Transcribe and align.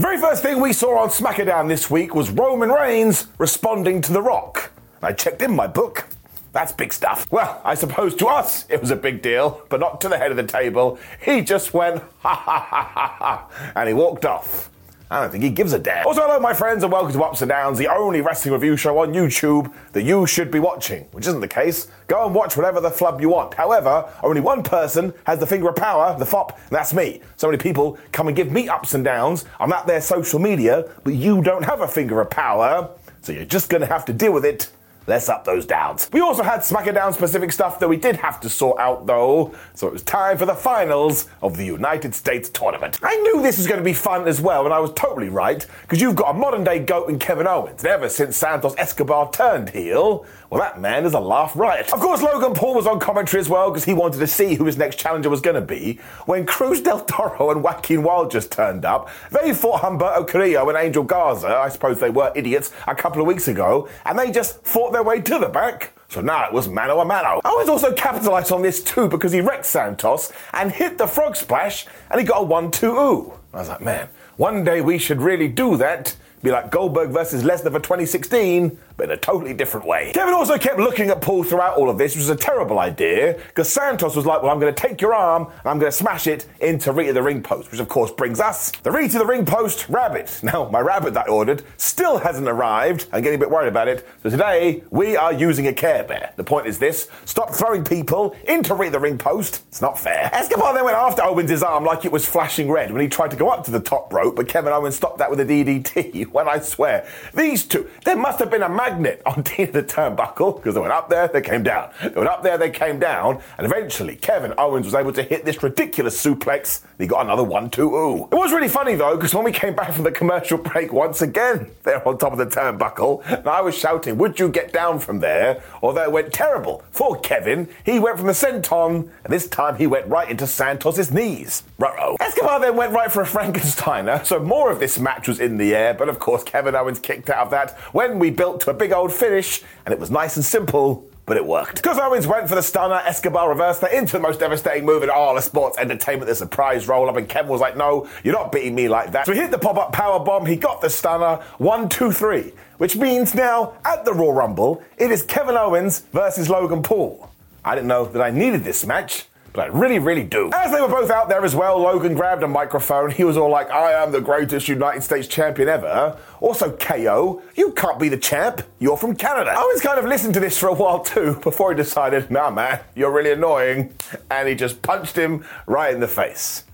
The 0.00 0.06
very 0.06 0.18
first 0.18 0.42
thing 0.42 0.62
we 0.62 0.72
saw 0.72 0.98
on 0.98 1.10
SmackDown 1.10 1.68
this 1.68 1.90
week 1.90 2.14
was 2.14 2.30
Roman 2.30 2.70
Reigns 2.70 3.26
responding 3.36 4.00
to 4.00 4.14
The 4.14 4.22
Rock. 4.22 4.72
I 5.02 5.12
checked 5.12 5.42
in 5.42 5.54
my 5.54 5.66
book. 5.66 6.08
That's 6.52 6.72
big 6.72 6.94
stuff. 6.94 7.30
Well, 7.30 7.60
I 7.66 7.74
suppose 7.74 8.14
to 8.14 8.26
us 8.26 8.64
it 8.70 8.80
was 8.80 8.90
a 8.90 8.96
big 8.96 9.20
deal, 9.20 9.60
but 9.68 9.78
not 9.78 10.00
to 10.00 10.08
the 10.08 10.16
head 10.16 10.30
of 10.30 10.38
the 10.38 10.42
table. 10.42 10.98
He 11.22 11.42
just 11.42 11.74
went, 11.74 12.02
ha 12.20 12.34
ha 12.34 12.60
ha 12.60 12.82
ha 12.82 13.14
ha, 13.18 13.72
and 13.76 13.88
he 13.88 13.92
walked 13.92 14.24
off. 14.24 14.70
I 15.12 15.20
don't 15.20 15.32
think 15.32 15.42
he 15.42 15.50
gives 15.50 15.72
a 15.72 15.78
damn. 15.80 16.06
Also, 16.06 16.20
hello, 16.20 16.38
my 16.38 16.54
friends, 16.54 16.84
and 16.84 16.92
welcome 16.92 17.12
to 17.12 17.20
Ups 17.24 17.42
and 17.42 17.48
Downs, 17.48 17.78
the 17.78 17.88
only 17.88 18.20
wrestling 18.20 18.54
review 18.54 18.76
show 18.76 18.96
on 18.98 19.12
YouTube 19.12 19.72
that 19.90 20.04
you 20.04 20.24
should 20.24 20.52
be 20.52 20.60
watching, 20.60 21.02
which 21.10 21.26
isn't 21.26 21.40
the 21.40 21.48
case. 21.48 21.88
Go 22.06 22.26
and 22.26 22.32
watch 22.32 22.56
whatever 22.56 22.80
the 22.80 22.92
flub 22.92 23.20
you 23.20 23.28
want. 23.28 23.54
However, 23.54 24.08
only 24.22 24.40
one 24.40 24.62
person 24.62 25.12
has 25.24 25.40
the 25.40 25.48
finger 25.48 25.68
of 25.68 25.74
power, 25.74 26.16
the 26.16 26.24
fop, 26.24 26.56
and 26.56 26.70
that's 26.70 26.94
me. 26.94 27.22
So 27.34 27.48
many 27.48 27.58
people 27.58 27.98
come 28.12 28.28
and 28.28 28.36
give 28.36 28.52
me 28.52 28.68
ups 28.68 28.94
and 28.94 29.04
downs. 29.04 29.46
I'm 29.58 29.72
at 29.72 29.84
their 29.84 30.00
social 30.00 30.38
media, 30.38 30.88
but 31.02 31.14
you 31.14 31.42
don't 31.42 31.64
have 31.64 31.80
a 31.80 31.88
finger 31.88 32.20
of 32.20 32.30
power, 32.30 32.88
so 33.20 33.32
you're 33.32 33.44
just 33.44 33.68
gonna 33.68 33.86
have 33.86 34.04
to 34.04 34.12
deal 34.12 34.32
with 34.32 34.44
it 34.44 34.70
Let's 35.10 35.28
up 35.28 35.44
those 35.44 35.66
downs. 35.66 36.08
We 36.12 36.20
also 36.20 36.44
had 36.44 36.60
SmackDown 36.60 37.12
specific 37.12 37.50
stuff 37.50 37.80
that 37.80 37.88
we 37.88 37.96
did 37.96 38.14
have 38.14 38.38
to 38.42 38.48
sort 38.48 38.78
out 38.78 39.08
though, 39.08 39.52
so 39.74 39.88
it 39.88 39.92
was 39.92 40.04
time 40.04 40.38
for 40.38 40.46
the 40.46 40.54
finals 40.54 41.26
of 41.42 41.56
the 41.56 41.64
United 41.64 42.14
States 42.14 42.48
tournament. 42.48 43.00
I 43.02 43.16
knew 43.16 43.42
this 43.42 43.58
was 43.58 43.66
going 43.66 43.80
to 43.80 43.84
be 43.84 43.92
fun 43.92 44.28
as 44.28 44.40
well, 44.40 44.66
and 44.66 44.72
I 44.72 44.78
was 44.78 44.92
totally 44.94 45.28
right, 45.28 45.66
because 45.82 46.00
you've 46.00 46.14
got 46.14 46.36
a 46.36 46.38
modern 46.38 46.62
day 46.62 46.78
GOAT 46.78 47.08
in 47.08 47.18
Kevin 47.18 47.48
Owens, 47.48 47.82
and 47.82 47.92
ever 47.92 48.08
since 48.08 48.36
Santos 48.36 48.76
Escobar 48.78 49.32
turned 49.32 49.70
heel, 49.70 50.24
well, 50.48 50.60
that 50.60 50.80
man 50.80 51.04
is 51.04 51.14
a 51.14 51.20
laugh 51.20 51.54
riot. 51.54 51.92
Of 51.92 52.00
course, 52.00 52.22
Logan 52.22 52.54
Paul 52.54 52.74
was 52.74 52.86
on 52.86 52.98
commentary 52.98 53.40
as 53.40 53.48
well 53.48 53.70
because 53.70 53.84
he 53.84 53.94
wanted 53.94 54.18
to 54.18 54.26
see 54.26 54.56
who 54.56 54.64
his 54.64 54.76
next 54.76 54.96
challenger 54.96 55.30
was 55.30 55.40
going 55.40 55.54
to 55.54 55.60
be. 55.60 56.00
When 56.26 56.44
Cruz 56.44 56.80
del 56.80 57.00
Toro 57.02 57.52
and 57.52 57.62
Joaquin 57.62 58.02
Wilde 58.02 58.32
just 58.32 58.50
turned 58.50 58.84
up, 58.84 59.08
they 59.30 59.54
fought 59.54 59.82
Humberto 59.82 60.26
Carrillo 60.26 60.68
and 60.68 60.76
Angel 60.76 61.04
Garza. 61.04 61.46
I 61.46 61.68
suppose 61.68 62.00
they 62.00 62.10
were 62.10 62.32
idiots 62.34 62.72
a 62.88 62.96
couple 62.96 63.20
of 63.20 63.28
weeks 63.28 63.46
ago, 63.46 63.88
and 64.04 64.18
they 64.18 64.32
just 64.32 64.60
fought 64.64 64.92
their 64.92 64.99
way 65.02 65.20
to 65.20 65.38
the 65.38 65.48
back. 65.48 65.92
So 66.08 66.20
now 66.20 66.46
it 66.46 66.52
was 66.52 66.68
mano 66.68 67.00
a 67.00 67.04
mano. 67.04 67.40
Owens 67.44 67.68
also 67.68 67.92
capitalized 67.92 68.50
on 68.50 68.62
this 68.62 68.82
too 68.82 69.08
because 69.08 69.32
he 69.32 69.40
wrecked 69.40 69.66
Santos 69.66 70.32
and 70.52 70.72
hit 70.72 70.98
the 70.98 71.06
frog 71.06 71.36
splash 71.36 71.86
and 72.10 72.20
he 72.20 72.26
got 72.26 72.40
a 72.40 72.44
1 72.44 72.70
2 72.70 72.86
ooh. 72.86 73.32
I 73.54 73.58
was 73.58 73.68
like, 73.68 73.80
man, 73.80 74.08
one 74.36 74.64
day 74.64 74.80
we 74.80 74.98
should 74.98 75.20
really 75.20 75.48
do 75.48 75.76
that. 75.76 76.16
Be 76.42 76.50
like 76.50 76.70
Goldberg 76.70 77.10
versus 77.10 77.42
Lesnar 77.42 77.70
for 77.72 77.80
2016, 77.80 78.76
but 79.00 79.08
in 79.08 79.12
a 79.12 79.16
totally 79.16 79.54
different 79.54 79.86
way. 79.86 80.12
Kevin 80.12 80.34
also 80.34 80.58
kept 80.58 80.78
looking 80.78 81.08
at 81.08 81.22
Paul 81.22 81.42
throughout 81.42 81.78
all 81.78 81.88
of 81.88 81.96
this, 81.96 82.12
which 82.12 82.20
was 82.20 82.28
a 82.28 82.36
terrible 82.36 82.78
idea, 82.78 83.32
because 83.46 83.72
Santos 83.72 84.14
was 84.14 84.26
like, 84.26 84.42
well, 84.42 84.52
I'm 84.52 84.60
going 84.60 84.74
to 84.74 84.78
take 84.88 85.00
your 85.00 85.14
arm 85.14 85.44
and 85.46 85.66
I'm 85.66 85.78
going 85.78 85.90
to 85.90 85.96
smash 85.96 86.26
it 86.26 86.46
into 86.60 86.92
Rita 86.92 87.14
the 87.14 87.22
ring 87.22 87.42
post, 87.42 87.70
which 87.70 87.80
of 87.80 87.88
course 87.88 88.10
brings 88.10 88.40
us 88.40 88.70
the 88.82 88.90
Rita 88.90 89.16
the 89.16 89.24
ring 89.24 89.46
post 89.46 89.88
rabbit. 89.88 90.38
Now, 90.50 90.68
my 90.68 90.80
rabbit 90.80 91.14
that 91.14 91.28
I 91.28 91.30
ordered 91.30 91.62
still 91.76 92.18
hasn't 92.18 92.48
arrived. 92.48 93.06
I'm 93.12 93.22
getting 93.22 93.36
a 93.36 93.38
bit 93.38 93.50
worried 93.50 93.68
about 93.68 93.86
it. 93.86 94.06
So 94.22 94.30
today, 94.30 94.82
we 94.90 95.16
are 95.16 95.32
using 95.32 95.68
a 95.68 95.72
Care 95.72 96.02
Bear. 96.02 96.32
The 96.34 96.42
point 96.42 96.66
is 96.66 96.78
this 96.78 97.08
stop 97.24 97.54
throwing 97.54 97.84
people 97.84 98.34
into 98.48 98.74
Rita 98.74 98.92
the 98.92 98.98
ring 98.98 99.16
post. 99.16 99.62
It's 99.68 99.80
not 99.80 99.96
fair. 99.96 100.28
Escobar 100.34 100.74
then 100.74 100.84
went 100.84 100.96
after 100.96 101.22
Owens' 101.22 101.62
arm 101.62 101.84
like 101.84 102.04
it 102.04 102.10
was 102.10 102.26
flashing 102.26 102.68
red 102.68 102.90
when 102.90 103.00
he 103.00 103.08
tried 103.08 103.30
to 103.30 103.36
go 103.36 103.48
up 103.48 103.64
to 103.66 103.70
the 103.70 103.80
top 103.80 104.12
rope, 104.12 104.34
but 104.34 104.48
Kevin 104.48 104.72
Owens 104.72 104.96
stopped 104.96 105.18
that 105.18 105.30
with 105.30 105.40
a 105.40 105.44
DDT. 105.44 106.26
When 106.40 106.48
I 106.48 106.58
swear, 106.58 107.06
these 107.34 107.64
two, 107.64 107.88
there 108.04 108.16
must 108.16 108.40
have 108.40 108.50
been 108.50 108.62
a 108.62 108.68
magnet 108.90 109.22
on 109.26 109.42
the 109.56 109.64
the 109.66 109.82
turnbuckle 109.82 110.56
because 110.56 110.74
they 110.74 110.80
went 110.80 110.92
up 110.92 111.08
there, 111.08 111.28
they 111.28 111.40
came 111.40 111.62
down. 111.62 111.90
They 112.02 112.08
went 112.08 112.28
up 112.28 112.42
there, 112.42 112.58
they 112.58 112.70
came 112.70 112.98
down, 112.98 113.40
and 113.58 113.66
eventually 113.66 114.16
Kevin 114.16 114.52
Owens 114.58 114.84
was 114.84 114.94
able 114.94 115.12
to 115.12 115.22
hit 115.22 115.44
this 115.44 115.62
ridiculous 115.62 116.22
suplex. 116.22 116.80
He 116.98 117.06
got 117.06 117.24
another 117.24 117.44
one, 117.44 117.70
two, 117.70 117.94
ooh. 117.94 118.24
It 118.24 118.34
was 118.34 118.52
really 118.52 118.68
funny 118.68 118.94
though 118.94 119.16
because 119.16 119.34
when 119.34 119.44
we 119.44 119.52
came 119.52 119.74
back 119.74 119.92
from 119.92 120.04
the 120.04 120.10
commercial 120.10 120.58
break 120.70 120.92
once 120.92 121.22
again, 121.22 121.70
they're 121.84 122.06
on 122.06 122.18
top 122.18 122.32
of 122.32 122.38
the 122.38 122.46
turnbuckle, 122.46 123.24
and 123.26 123.46
I 123.46 123.60
was 123.60 123.76
shouting, 123.76 124.18
"Would 124.18 124.38
you 124.40 124.48
get 124.48 124.72
down 124.72 124.98
from 124.98 125.20
there?" 125.20 125.62
Although 125.82 126.04
it 126.04 126.12
went 126.12 126.32
terrible 126.32 126.82
for 126.90 127.18
Kevin. 127.20 127.68
He 127.84 127.98
went 127.98 128.18
from 128.18 128.26
the 128.26 128.32
senton, 128.32 129.08
and 129.24 129.32
this 129.32 129.48
time 129.48 129.76
he 129.76 129.86
went 129.86 130.06
right 130.06 130.28
into 130.28 130.46
Santos's 130.46 131.10
knees. 131.10 131.62
Ruh-roh. 131.78 132.16
Escobar 132.20 132.60
then 132.60 132.76
went 132.76 132.92
right 132.92 133.10
for 133.10 133.22
a 133.22 133.26
Frankensteiner, 133.26 134.24
so 134.24 134.38
more 134.40 134.70
of 134.70 134.80
this 134.80 134.98
match 134.98 135.28
was 135.28 135.40
in 135.40 135.56
the 135.56 135.74
air, 135.74 135.94
but 135.94 136.08
of 136.08 136.18
course 136.18 136.42
Kevin 136.42 136.74
Owens 136.74 136.98
kicked 136.98 137.30
out 137.30 137.44
of 137.44 137.50
that 137.50 137.78
when 137.92 138.18
we 138.18 138.30
built 138.30 138.60
to 138.60 138.74
big 138.80 138.92
old 138.92 139.12
finish, 139.12 139.62
and 139.84 139.92
it 139.92 140.00
was 140.00 140.10
nice 140.10 140.34
and 140.34 140.44
simple. 140.44 141.06
But 141.26 141.36
it 141.36 141.46
worked. 141.46 141.76
Because 141.76 141.96
Owens 141.96 142.26
went 142.26 142.48
for 142.48 142.56
the 142.56 142.62
stunner, 142.62 142.96
Escobar 142.96 143.48
reversed 143.48 143.82
that 143.82 143.92
into 143.92 144.14
the 144.14 144.20
most 144.20 144.40
devastating 144.40 144.84
move 144.84 145.04
in 145.04 145.10
all 145.10 145.36
of 145.36 145.44
sports 145.44 145.78
entertainment, 145.78 146.26
the 146.28 146.34
surprise 146.34 146.88
roll 146.88 147.08
up, 147.08 147.14
and 147.14 147.28
Kevin 147.28 147.52
was 147.52 147.60
like, 147.60 147.76
no, 147.76 148.08
you're 148.24 148.34
not 148.34 148.50
beating 148.50 148.74
me 148.74 148.88
like 148.88 149.12
that. 149.12 149.26
So 149.26 149.32
he 149.32 149.38
hit 149.38 149.52
the 149.52 149.58
pop 149.58 149.76
up 149.76 149.92
power 149.92 150.18
bomb, 150.18 150.44
he 150.44 150.56
got 150.56 150.80
the 150.80 150.90
stunner, 150.90 151.36
one, 151.58 151.88
two, 151.88 152.10
three. 152.10 152.52
Which 152.78 152.96
means 152.96 153.32
now, 153.32 153.74
at 153.84 154.04
the 154.04 154.12
Raw 154.12 154.30
Rumble, 154.30 154.82
it 154.98 155.12
is 155.12 155.22
Kevin 155.22 155.56
Owens 155.56 156.00
versus 156.12 156.48
Logan 156.50 156.82
Paul. 156.82 157.30
I 157.64 157.76
didn't 157.76 157.88
know 157.88 158.06
that 158.06 158.22
I 158.22 158.30
needed 158.30 158.64
this 158.64 158.84
match, 158.84 159.26
but 159.52 159.62
I 159.62 159.66
really, 159.66 159.98
really 159.98 160.22
do. 160.22 160.50
As 160.54 160.72
they 160.72 160.80
were 160.80 160.88
both 160.88 161.10
out 161.10 161.28
there 161.28 161.44
as 161.44 161.54
well, 161.54 161.78
Logan 161.78 162.14
grabbed 162.14 162.42
a 162.42 162.48
microphone. 162.48 163.10
He 163.10 163.24
was 163.24 163.36
all 163.36 163.50
like, 163.50 163.70
I 163.70 163.92
am 163.92 164.12
the 164.12 164.20
greatest 164.20 164.68
United 164.68 165.02
States 165.02 165.26
champion 165.26 165.68
ever. 165.68 166.16
Also, 166.40 166.76
KO, 166.76 167.42
you 167.56 167.72
can't 167.72 167.98
be 167.98 168.08
the 168.08 168.16
champ. 168.16 168.62
You're 168.78 168.96
from 168.96 169.16
Canada. 169.16 169.52
Owens 169.56 169.80
kind 169.80 169.98
of 169.98 170.04
listened 170.04 170.34
to 170.34 170.40
this 170.40 170.56
for 170.56 170.68
a 170.68 170.74
while 170.74 171.00
too 171.00 171.38
before 171.42 171.72
he 171.72 171.76
decided, 171.76 172.30
nah, 172.30 172.50
man, 172.50 172.80
you're 172.94 173.10
really 173.10 173.32
annoying. 173.32 173.92
And 174.30 174.48
he 174.48 174.54
just 174.54 174.82
punched 174.82 175.16
him 175.16 175.44
right 175.66 175.92
in 175.92 176.00
the 176.00 176.08
face. 176.08 176.64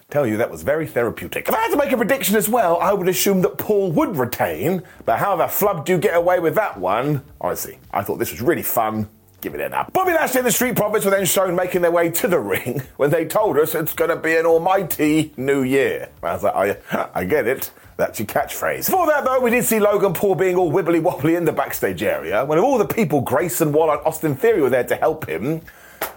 I 0.00 0.12
tell 0.12 0.26
you, 0.26 0.36
that 0.38 0.50
was 0.50 0.62
very 0.62 0.86
therapeutic. 0.86 1.48
If 1.48 1.54
I 1.54 1.60
had 1.60 1.70
to 1.70 1.76
make 1.76 1.92
a 1.92 1.96
prediction 1.96 2.36
as 2.36 2.48
well, 2.48 2.78
I 2.78 2.92
would 2.92 3.08
assume 3.08 3.42
that 3.42 3.58
Paul 3.58 3.92
would 3.92 4.16
retain. 4.16 4.82
But 5.04 5.18
how 5.18 5.36
the 5.36 5.46
flub 5.46 5.86
do 5.86 5.92
you 5.92 5.98
get 5.98 6.16
away 6.16 6.40
with 6.40 6.56
that 6.56 6.78
one? 6.78 7.22
Honestly, 7.40 7.78
I 7.92 8.02
thought 8.02 8.18
this 8.18 8.32
was 8.32 8.42
really 8.42 8.62
fun 8.62 9.08
give 9.44 9.54
it 9.54 9.60
an 9.60 9.74
up. 9.74 9.92
Bobby 9.92 10.12
Lashley 10.12 10.38
and 10.38 10.46
the 10.46 10.52
Street 10.52 10.74
Profits 10.74 11.04
were 11.04 11.10
then 11.10 11.26
shown 11.26 11.54
making 11.54 11.82
their 11.82 11.90
way 11.90 12.10
to 12.10 12.26
the 12.26 12.40
ring 12.40 12.82
when 12.96 13.10
they 13.10 13.26
told 13.26 13.58
us 13.58 13.74
it's 13.74 13.92
going 13.92 14.10
to 14.10 14.16
be 14.16 14.34
an 14.36 14.46
almighty 14.46 15.32
new 15.36 15.62
year. 15.62 16.08
I 16.22 16.32
was 16.32 16.42
like, 16.42 16.92
I, 16.92 17.08
I 17.14 17.24
get 17.24 17.46
it. 17.46 17.70
That's 17.96 18.18
your 18.18 18.26
catchphrase. 18.26 18.86
Before 18.86 19.06
that, 19.06 19.24
though, 19.24 19.38
we 19.38 19.50
did 19.50 19.64
see 19.64 19.78
Logan 19.78 20.14
Paul 20.14 20.34
being 20.34 20.56
all 20.56 20.72
wibbly 20.72 21.00
wobbly 21.00 21.36
in 21.36 21.44
the 21.44 21.52
backstage 21.52 22.02
area 22.02 22.44
when 22.44 22.58
all 22.58 22.76
the 22.78 22.86
people 22.86 23.20
Grayson 23.20 23.70
Waller 23.70 23.98
and 23.98 24.06
Austin 24.06 24.34
Theory 24.34 24.62
were 24.62 24.70
there 24.70 24.82
to 24.82 24.96
help 24.96 25.28
him, 25.28 25.60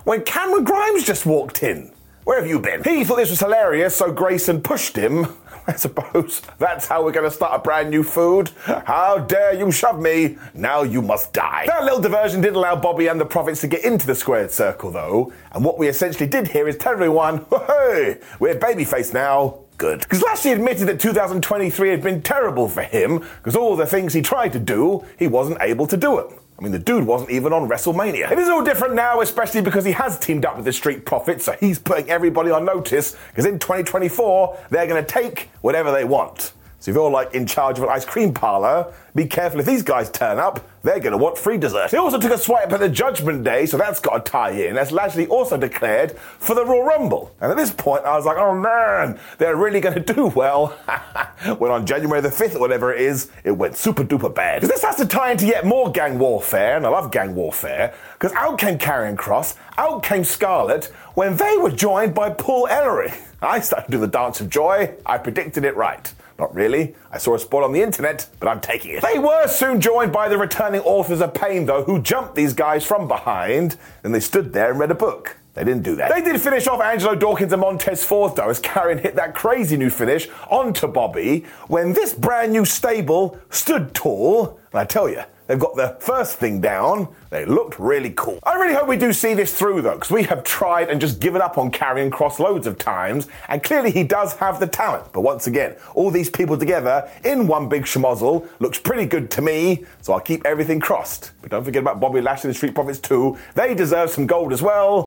when 0.06 0.24
Cameron 0.24 0.64
Grimes 0.64 1.04
just 1.04 1.26
walked 1.26 1.62
in. 1.62 1.92
Where 2.24 2.40
have 2.40 2.50
you 2.50 2.60
been? 2.60 2.84
He 2.84 3.04
thought 3.04 3.18
this 3.18 3.30
was 3.30 3.40
hilarious, 3.40 3.96
so 3.96 4.12
Grayson 4.12 4.62
pushed 4.62 4.96
him. 4.98 5.28
I 5.70 5.76
suppose 5.76 6.42
that's 6.60 6.88
how 6.88 7.04
we're 7.04 7.12
going 7.12 7.30
to 7.30 7.36
start 7.36 7.54
a 7.54 7.60
brand 7.60 7.90
new 7.90 8.02
food. 8.02 8.52
How 8.86 9.18
dare 9.18 9.54
you 9.54 9.70
shove 9.70 10.00
me? 10.00 10.38
Now 10.54 10.84
you 10.84 11.02
must 11.02 11.34
die. 11.34 11.66
That 11.68 11.84
little 11.84 12.00
diversion 12.00 12.40
did 12.40 12.56
allow 12.56 12.78
Bobby 12.78 13.08
and 13.08 13.20
the 13.20 13.26
Profits 13.26 13.60
to 13.62 13.68
get 13.68 13.84
into 13.84 14.08
the 14.08 14.16
squared 14.16 14.52
circle, 14.52 14.92
though. 14.92 15.34
And 15.52 15.66
what 15.66 15.78
we 15.78 15.90
essentially 15.90 16.28
did 16.28 16.48
here 16.48 16.70
is 16.70 16.78
tell 16.78 16.94
everyone, 16.94 17.46
hey, 17.68 18.20
we're 18.40 18.56
babyface 18.56 19.14
now. 19.14 19.60
Good. 19.78 20.00
Because 20.00 20.24
last 20.24 20.46
he 20.46 20.54
admitted 20.54 20.88
that 20.88 21.02
2023 21.02 21.90
had 21.90 22.02
been 22.02 22.22
terrible 22.22 22.70
for 22.70 22.82
him, 22.82 23.20
because 23.20 23.56
all 23.58 23.76
the 23.76 23.86
things 23.86 24.14
he 24.14 24.22
tried 24.22 24.54
to 24.54 24.60
do, 24.60 25.06
he 25.20 25.28
wasn't 25.28 25.62
able 25.62 25.86
to 25.86 25.98
do 25.98 26.18
it. 26.18 26.32
I 26.58 26.64
mean, 26.64 26.72
the 26.72 26.80
dude 26.80 27.06
wasn't 27.06 27.30
even 27.30 27.54
on 27.54 27.70
WrestleMania. 27.70 28.32
It 28.32 28.40
is 28.40 28.50
all 28.50 28.64
different 28.64 28.96
now, 28.96 29.22
especially 29.22 29.62
because 29.62 29.86
he 29.86 29.92
has 29.92 30.18
teamed 30.18 30.44
up 30.44 30.56
with 30.56 30.66
the 30.66 30.74
Street 30.74 31.06
Profits, 31.06 31.46
so 31.46 31.52
he's 31.60 31.78
putting 31.78 32.10
everybody 32.10 32.50
on 32.50 32.66
notice, 32.66 33.16
because 33.30 33.46
in 33.46 33.60
2024, 33.60 34.58
they're 34.72 34.88
going 34.88 35.04
to 35.04 35.08
take 35.08 35.50
whatever 35.62 35.92
they 35.92 36.04
want. 36.04 36.54
So 36.80 36.92
if 36.92 36.96
you're 36.96 37.10
like 37.10 37.34
in 37.34 37.48
charge 37.48 37.80
of 37.80 37.84
an 37.84 37.90
ice 37.90 38.06
cream 38.06 38.34
parlor, 38.34 38.94
be 39.16 39.26
careful 39.26 39.60
if 39.60 39.66
these 39.66 39.82
guys 39.82 40.12
turn 40.12 40.38
up, 40.38 40.68
they're 40.84 41.00
going 41.00 41.12
to 41.12 41.18
want 41.18 41.40
free 41.40 41.58
dessert. 41.58 41.90
He 41.90 41.98
also 41.98 42.20
took 42.20 42.32
a 42.32 42.38
swipe 42.38 42.72
at 42.72 42.80
the 42.80 42.88
Judgment 42.88 43.44
Day, 43.44 43.66
so 43.66 43.78
that's 43.78 44.00
got 44.00 44.16
a 44.16 44.20
tie 44.20 44.52
in, 44.52 44.78
as 44.78 44.92
Lashley 44.92 45.26
also 45.26 45.58
declared 45.58 46.12
for 46.18 46.54
the 46.54 46.64
Royal 46.64 46.84
Rumble. 46.84 47.36
And 47.42 47.50
at 47.50 47.58
this 47.58 47.72
point, 47.72 48.06
I 48.06 48.16
was 48.16 48.26
like, 48.26 48.38
oh 48.38 48.54
man, 48.54 49.20
they're 49.40 49.56
really 49.56 49.80
going 49.80 49.96
to 50.02 50.14
do 50.14 50.28
well. 50.28 50.68
when 51.58 51.72
on 51.72 51.88
January 51.88 52.22
the 52.22 52.30
5th 52.30 52.56
or 52.56 52.60
whatever 52.60 52.94
it 52.94 53.02
is, 53.02 53.32
it 53.44 53.52
went 53.52 53.76
super 53.76 54.04
duper 54.04 54.34
bad. 54.34 54.62
Because 54.62 54.76
this 54.76 54.84
has 54.84 54.98
to 54.98 55.08
tie 55.08 55.32
into 55.32 55.48
yet 55.48 55.66
more 55.66 55.92
gang 55.92 56.20
warfare, 56.20 56.78
and 56.78 56.86
I 56.86 56.90
love 56.90 57.12
gang 57.12 57.34
warfare, 57.34 57.96
because 58.14 58.34
out 58.34 58.60
came 58.60 58.78
Karrion 58.78 59.16
Kross, 59.16 59.56
out 59.80 60.04
came 60.04 60.24
Scarlett, 60.24 60.86
when 61.16 61.38
they 61.38 61.58
were 61.58 61.72
joined 61.72 62.14
by 62.14 62.30
Paul 62.30 62.68
Ellering. 62.68 63.20
I 63.42 63.62
started 63.62 63.88
to 63.88 63.92
do 63.92 64.00
the 64.00 64.08
dance 64.08 64.42
of 64.42 64.50
joy. 64.50 64.96
I 65.06 65.18
predicted 65.18 65.66
it 65.66 65.76
right. 65.76 66.14
Not 66.40 66.54
really. 66.54 66.96
I 67.12 67.18
saw 67.18 67.36
a 67.36 67.40
spot 67.40 67.64
on 67.64 67.72
the 67.72 67.82
internet, 67.82 68.30
but 68.40 68.48
I'm 68.48 68.62
taking 68.62 68.92
it. 68.92 69.02
They 69.02 69.20
were 69.20 69.48
soon 69.48 69.82
joined 69.82 70.12
by 70.12 70.30
the 70.30 70.38
returning 70.38 70.82
authors 70.82 71.22
of 71.22 71.34
Pain, 71.34 71.66
though, 71.66 71.84
who 71.84 72.02
jumped 72.02 72.36
these 72.36 72.54
guys 72.54 72.86
from 72.86 73.08
behind, 73.08 73.78
and 74.04 74.14
they 74.14 74.20
stood 74.20 74.54
there 74.54 74.70
and 74.70 74.80
read 74.80 74.92
a 74.92 74.96
book. 74.96 75.38
They 75.56 75.64
didn't 75.64 75.82
do 75.82 75.96
that. 75.96 76.14
They 76.14 76.22
did 76.22 76.40
finish 76.40 76.68
off 76.68 76.80
Angelo 76.80 77.16
Dawkins 77.16 77.52
and 77.52 77.62
Montez 77.62 78.04
Ford, 78.04 78.36
though, 78.36 78.50
as 78.50 78.62
Karrion 78.62 79.00
hit 79.00 79.16
that 79.16 79.34
crazy 79.34 79.76
new 79.76 79.90
finish 79.90 80.30
onto 80.52 80.88
Bobby 80.88 81.46
when 81.68 81.94
this 81.94 82.14
brand 82.14 82.52
new 82.52 82.64
stable 82.64 83.40
stood 83.50 83.96
tall. 83.96 84.60
And 84.72 84.80
I 84.80 84.86
tell 84.86 85.10
you, 85.10 85.24
They've 85.48 85.58
got 85.58 85.76
the 85.76 85.96
first 86.00 86.38
thing 86.38 86.60
down. 86.60 87.08
They 87.30 87.46
looked 87.46 87.80
really 87.80 88.14
cool. 88.16 88.40
I 88.44 88.56
really 88.56 88.74
hope 88.74 88.88
we 88.88 88.98
do 88.98 89.14
see 89.14 89.34
this 89.34 89.58
through 89.58 89.82
though, 89.82 89.96
because 89.96 90.12
we 90.12 90.24
have 90.24 90.44
tried 90.44 90.90
and 90.90 91.00
just 91.00 91.20
given 91.20 91.42
up 91.42 91.58
on 91.58 91.72
Karrion 91.72 92.10
Kross 92.10 92.38
loads 92.40 92.68
of 92.68 92.78
times, 92.78 93.28
and 93.48 93.64
clearly 93.64 93.92
he 93.92 94.04
does 94.04 94.34
have 94.36 94.60
the 94.60 94.68
talent. 94.68 95.12
But 95.14 95.22
once 95.22 95.48
again, 95.48 95.76
all 95.96 96.12
these 96.12 96.30
people 96.30 96.58
together 96.58 97.10
in 97.24 97.48
one 97.48 97.70
big 97.70 97.84
schmozzle 97.84 98.48
looks 98.60 98.78
pretty 98.78 99.06
good 99.06 99.32
to 99.32 99.42
me, 99.42 99.86
so 100.02 100.14
I'll 100.14 100.20
keep 100.20 100.46
everything 100.46 100.80
crossed. 100.80 101.32
But 101.42 101.52
don't 101.52 101.64
forget 101.64 101.82
about 101.82 102.00
Bobby 102.00 102.22
Lashley 102.22 102.50
and 102.50 102.54
the 102.54 102.58
Street 102.58 102.76
Profits 102.76 103.00
too. 103.00 103.38
They 103.56 103.74
deserve 103.74 104.10
some 104.10 104.28
gold 104.28 104.52
as 104.52 104.62
well. 104.62 105.07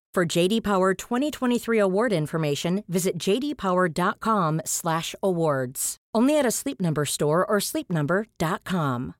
For 0.13 0.25
JD 0.25 0.63
Power 0.63 0.93
2023 0.93 1.79
award 1.79 2.11
information, 2.11 2.83
visit 2.89 3.17
jdpower.com/awards. 3.17 5.97
Only 6.13 6.37
at 6.37 6.45
a 6.45 6.51
Sleep 6.51 6.81
Number 6.81 7.05
store 7.05 7.45
or 7.45 7.59
sleepnumber.com. 7.59 9.15